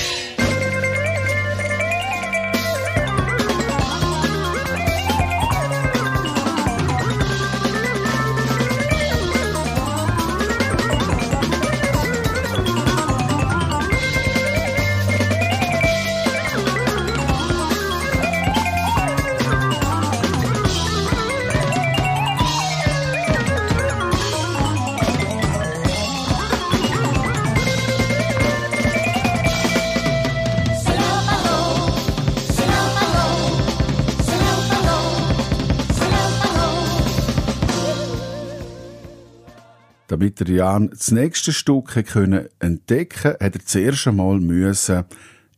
Damit 40.22 40.40
der 40.40 40.50
Jan 40.50 40.92
das 40.92 41.10
nächste 41.10 41.52
Stück 41.52 42.06
können 42.06 42.48
entdecken 42.60 43.32
hat 43.42 43.56
er 43.56 43.66
zuerst 43.66 44.06
einmal 44.06 44.40
müssen 44.40 45.04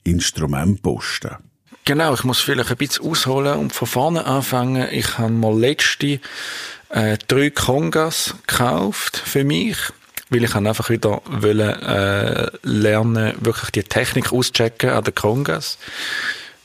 Instrument 0.06 0.82
posten. 0.82 1.36
Genau, 1.84 2.14
ich 2.14 2.24
muss 2.24 2.40
vielleicht 2.40 2.72
ein 2.72 2.78
bisschen 2.78 3.06
ausholen 3.06 3.60
und 3.60 3.74
von 3.74 3.90
vorne 3.90 4.26
anfangen. 4.26 4.88
Ich 4.90 5.18
habe 5.18 5.34
mal 5.34 5.60
letzte 5.60 6.22
äh, 6.92 7.18
drei 7.28 7.50
Kongas 7.50 8.36
gekauft 8.48 9.18
für 9.18 9.44
mich, 9.44 9.76
weil 10.30 10.46
ich 10.46 10.56
einfach 10.56 10.90
wieder 10.90 11.22
wollen, 11.26 11.60
äh, 11.60 12.50
lernen, 12.62 13.34
wirklich 13.42 13.72
die 13.72 13.84
Technik 13.84 14.32
auschecken 14.32 14.92
an 14.92 15.04
den 15.04 15.14
Kongas, 15.14 15.78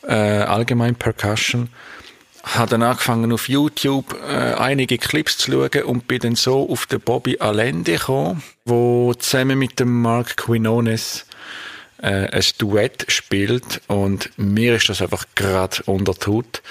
äh, 0.06 0.12
allgemein 0.14 0.94
Percussion. 0.94 1.68
Habe 2.44 2.70
dann 2.70 2.82
angefangen 2.82 3.32
auf 3.32 3.48
YouTube 3.48 4.16
äh, 4.28 4.54
einige 4.54 4.98
Clips 4.98 5.38
zu 5.38 5.52
schauen 5.52 5.82
und 5.84 6.08
bin 6.08 6.20
dann 6.20 6.36
so 6.36 6.68
auf 6.70 6.86
den 6.86 7.00
Bobby 7.00 7.38
Allende 7.38 7.92
gekommen, 7.92 8.42
wo 8.64 9.12
zusammen 9.14 9.58
mit 9.58 9.80
dem 9.80 10.00
Mark 10.02 10.36
Quinones 10.36 11.26
äh, 12.00 12.28
ein 12.30 12.44
Duett 12.58 13.06
spielt 13.08 13.80
und 13.88 14.30
mir 14.36 14.76
ist 14.76 14.88
das 14.88 15.02
einfach 15.02 15.24
gerade 15.34 15.82
unter 15.86 16.14
die. 16.14 16.62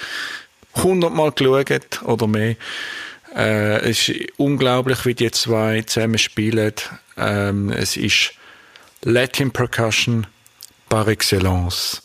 Hundertmal 0.74 1.32
geschaut 1.32 2.02
oder 2.02 2.26
mehr. 2.26 2.56
Äh, 3.34 3.90
es 3.90 4.08
ist 4.08 4.32
unglaublich, 4.36 5.04
wie 5.04 5.14
die 5.14 5.30
zwei 5.30 5.82
zusammen 5.82 6.18
spielen. 6.18 6.74
Ähm, 7.16 7.70
es 7.70 7.96
ist 7.96 8.32
Latin 9.02 9.50
Percussion 9.50 10.26
par 10.88 11.08
excellence. 11.08 12.02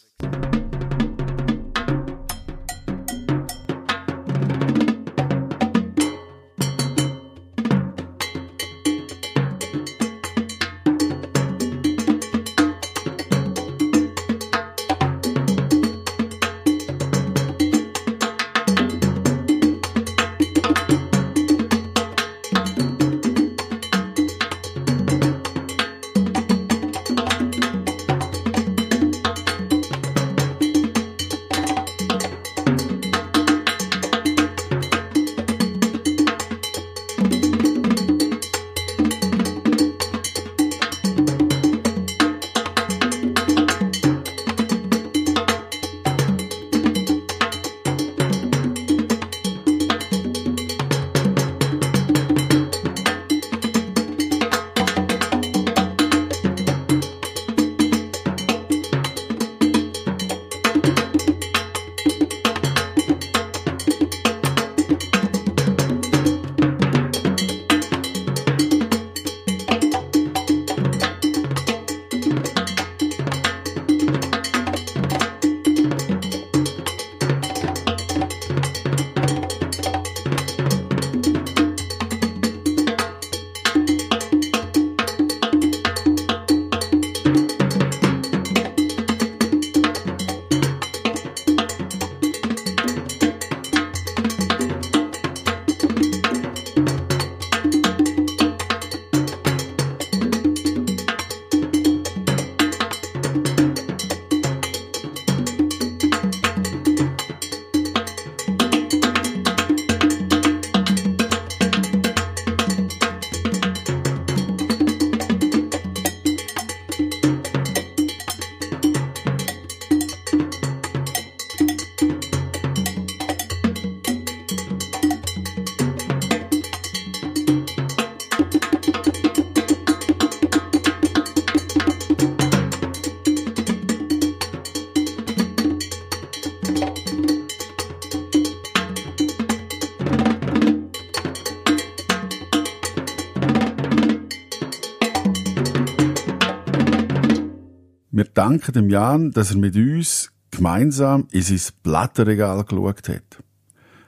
danken 148.43 148.73
dem 148.73 148.89
Jan, 148.89 149.31
dass 149.31 149.51
er 149.51 149.57
mit 149.57 149.77
uns 149.77 150.29
gemeinsam 150.51 151.27
in 151.31 151.43
sein 151.43 151.61
Blätterregal 151.81 152.65
geschaut 152.65 153.07
hat. 153.07 153.41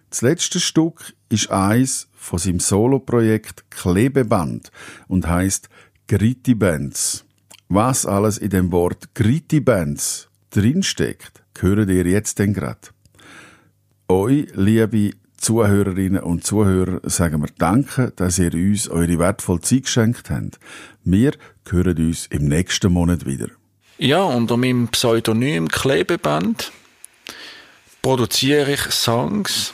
Das 0.10 0.22
letzte 0.22 0.60
Stück 0.60 1.14
ist 1.30 1.52
eins 1.52 2.10
von 2.12 2.40
seinem 2.40 2.60
Soloprojekt 2.60 3.72
Klebeband 3.72 4.72
und 5.08 5.26
heißt 5.26 5.70
Gritty 6.10 6.54
Bands. 6.54 7.24
Was 7.70 8.06
alles 8.06 8.38
in 8.38 8.50
dem 8.50 8.74
Wort 8.74 9.16
Gritty 9.16 9.62
Bands 9.62 10.28
drinsteckt, 10.50 11.42
hören 11.58 11.88
ihr 11.88 12.06
jetzt 12.06 12.38
denn 12.38 12.54
grad. 12.54 12.94
Euch, 14.10 14.48
liebe 14.54 15.12
Zuhörerinnen 15.38 16.24
und 16.24 16.44
Zuhörer 16.44 17.00
sagen 17.10 17.42
wir 17.42 17.50
Danke, 17.58 18.12
dass 18.18 18.38
ihr 18.38 18.54
uns 18.54 18.90
eure 18.90 19.18
wertvolle 19.18 19.62
Zeit 19.62 19.84
geschenkt 19.84 20.30
habt. 20.30 20.60
Wir 21.06 21.32
hören 21.70 21.98
uns 21.98 22.26
im 22.28 22.50
nächsten 22.50 22.92
Monat 22.92 23.26
wieder. 23.26 23.48
Ja, 23.98 24.24
unter 24.24 24.58
meinem 24.58 24.90
Pseudonym 24.90 25.70
Klebeband 25.70 26.74
produziere 28.02 28.74
ich 28.74 28.82
Songs 28.92 29.74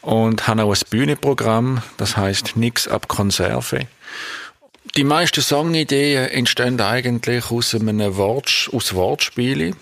und 0.00 0.48
habe 0.48 0.64
auch 0.64 0.74
ein 0.74 0.80
Bühnenprogramm, 0.88 1.82
das 1.98 2.16
heißt 2.16 2.56
Nix 2.56 2.88
ab 2.88 3.08
Konserve. 3.08 3.86
Die 4.96 5.04
meisten 5.04 5.42
Songideen 5.42 6.30
entstehen 6.30 6.80
eigentlich 6.80 7.50
aus 7.50 7.74
einem 7.74 8.16
Wort, 8.16 8.70
aus 8.72 8.94
Wortspielen. 8.94 9.76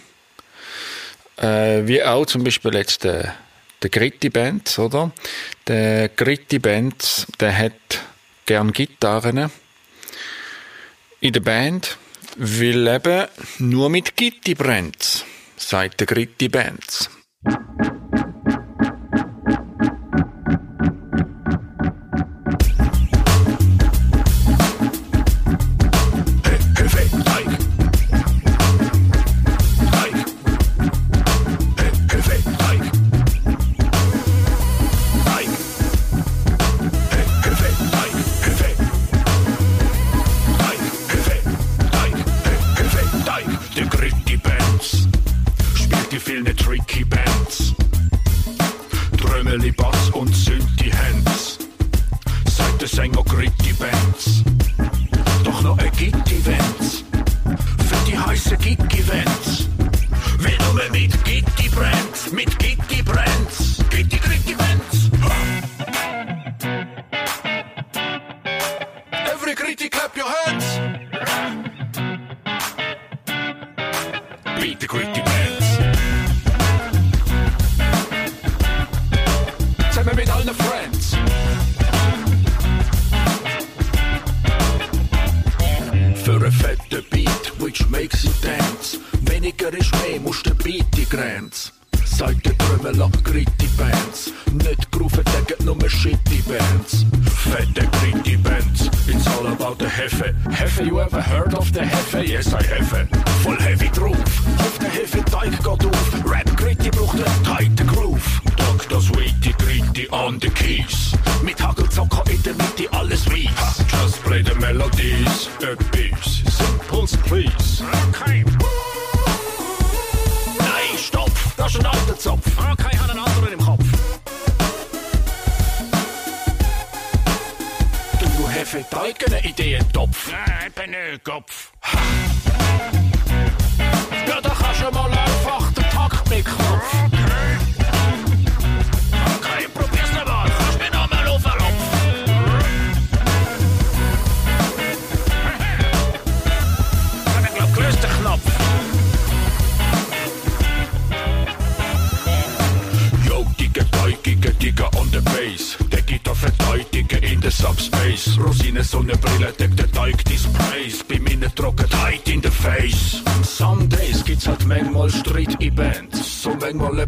Äh, 1.37 1.87
wie 1.87 2.03
auch 2.03 2.27
zum 2.27 2.43
Beispiel 2.43 2.75
jetzt 2.75 3.05
der, 3.05 3.37
der 3.81 3.91
Gritti 3.91 4.31
Band, 4.31 4.77
oder? 4.77 5.13
Der 5.69 6.09
Gritti 6.09 6.59
Band, 6.59 7.29
der 7.39 7.57
hat 7.57 8.01
gern 8.45 8.73
Gitarren 8.73 9.53
in 11.21 11.33
der 11.33 11.41
Band. 11.41 11.97
Will 12.37 12.85
leben 12.85 13.29
nur 13.59 13.91
mit 13.91 14.17
Gitti 14.17 14.55
brennt's, 14.55 15.25
sagt 15.57 16.01
der 16.01 16.07
Gritti 16.07 16.49
Benz. 16.49 17.11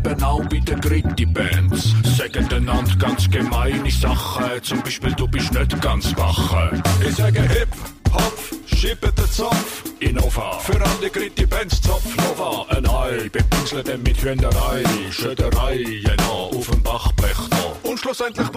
leben 0.02 0.22
auch 0.22 0.44
bei 0.46 0.58
den 0.58 0.80
Gritty-Bands. 0.80 1.94
Sagen 2.16 2.48
einander 2.52 2.94
ganz 2.96 3.30
gemeine 3.30 3.90
Sachen, 3.90 4.62
zum 4.62 4.82
Beispiel 4.82 5.12
du 5.12 5.28
bist 5.28 5.52
nicht 5.52 5.80
ganz 5.80 6.16
wach. 6.16 6.72
Ich 7.06 7.16
sage 7.16 7.42
Hip, 7.42 7.68
Hopf, 8.12 8.52
schiebe 8.66 9.12
den 9.12 9.30
Zopf. 9.30 9.84
Innova, 10.00 10.58
für 10.58 10.80
alle 10.80 11.10
Gritty-Bands 11.10 11.80
Zopf, 11.82 12.16
Nova. 12.16 12.66
Ein 12.70 12.86
Ei, 12.86 13.28
bepinselt 13.28 14.04
mit 14.04 14.16
Hühnerei, 14.22 14.82
Schöderei, 15.10 15.84
genau, 16.04 16.50
auf 16.54 16.68
dem 16.68 16.82
Bachblech. 16.82 17.38
Und 17.84 17.98
schlussendlich 17.98 18.48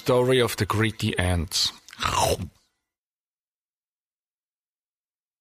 story 0.00 0.40
of 0.40 0.56
the 0.56 0.64
greedy 0.64 1.12
ants. 1.18 1.72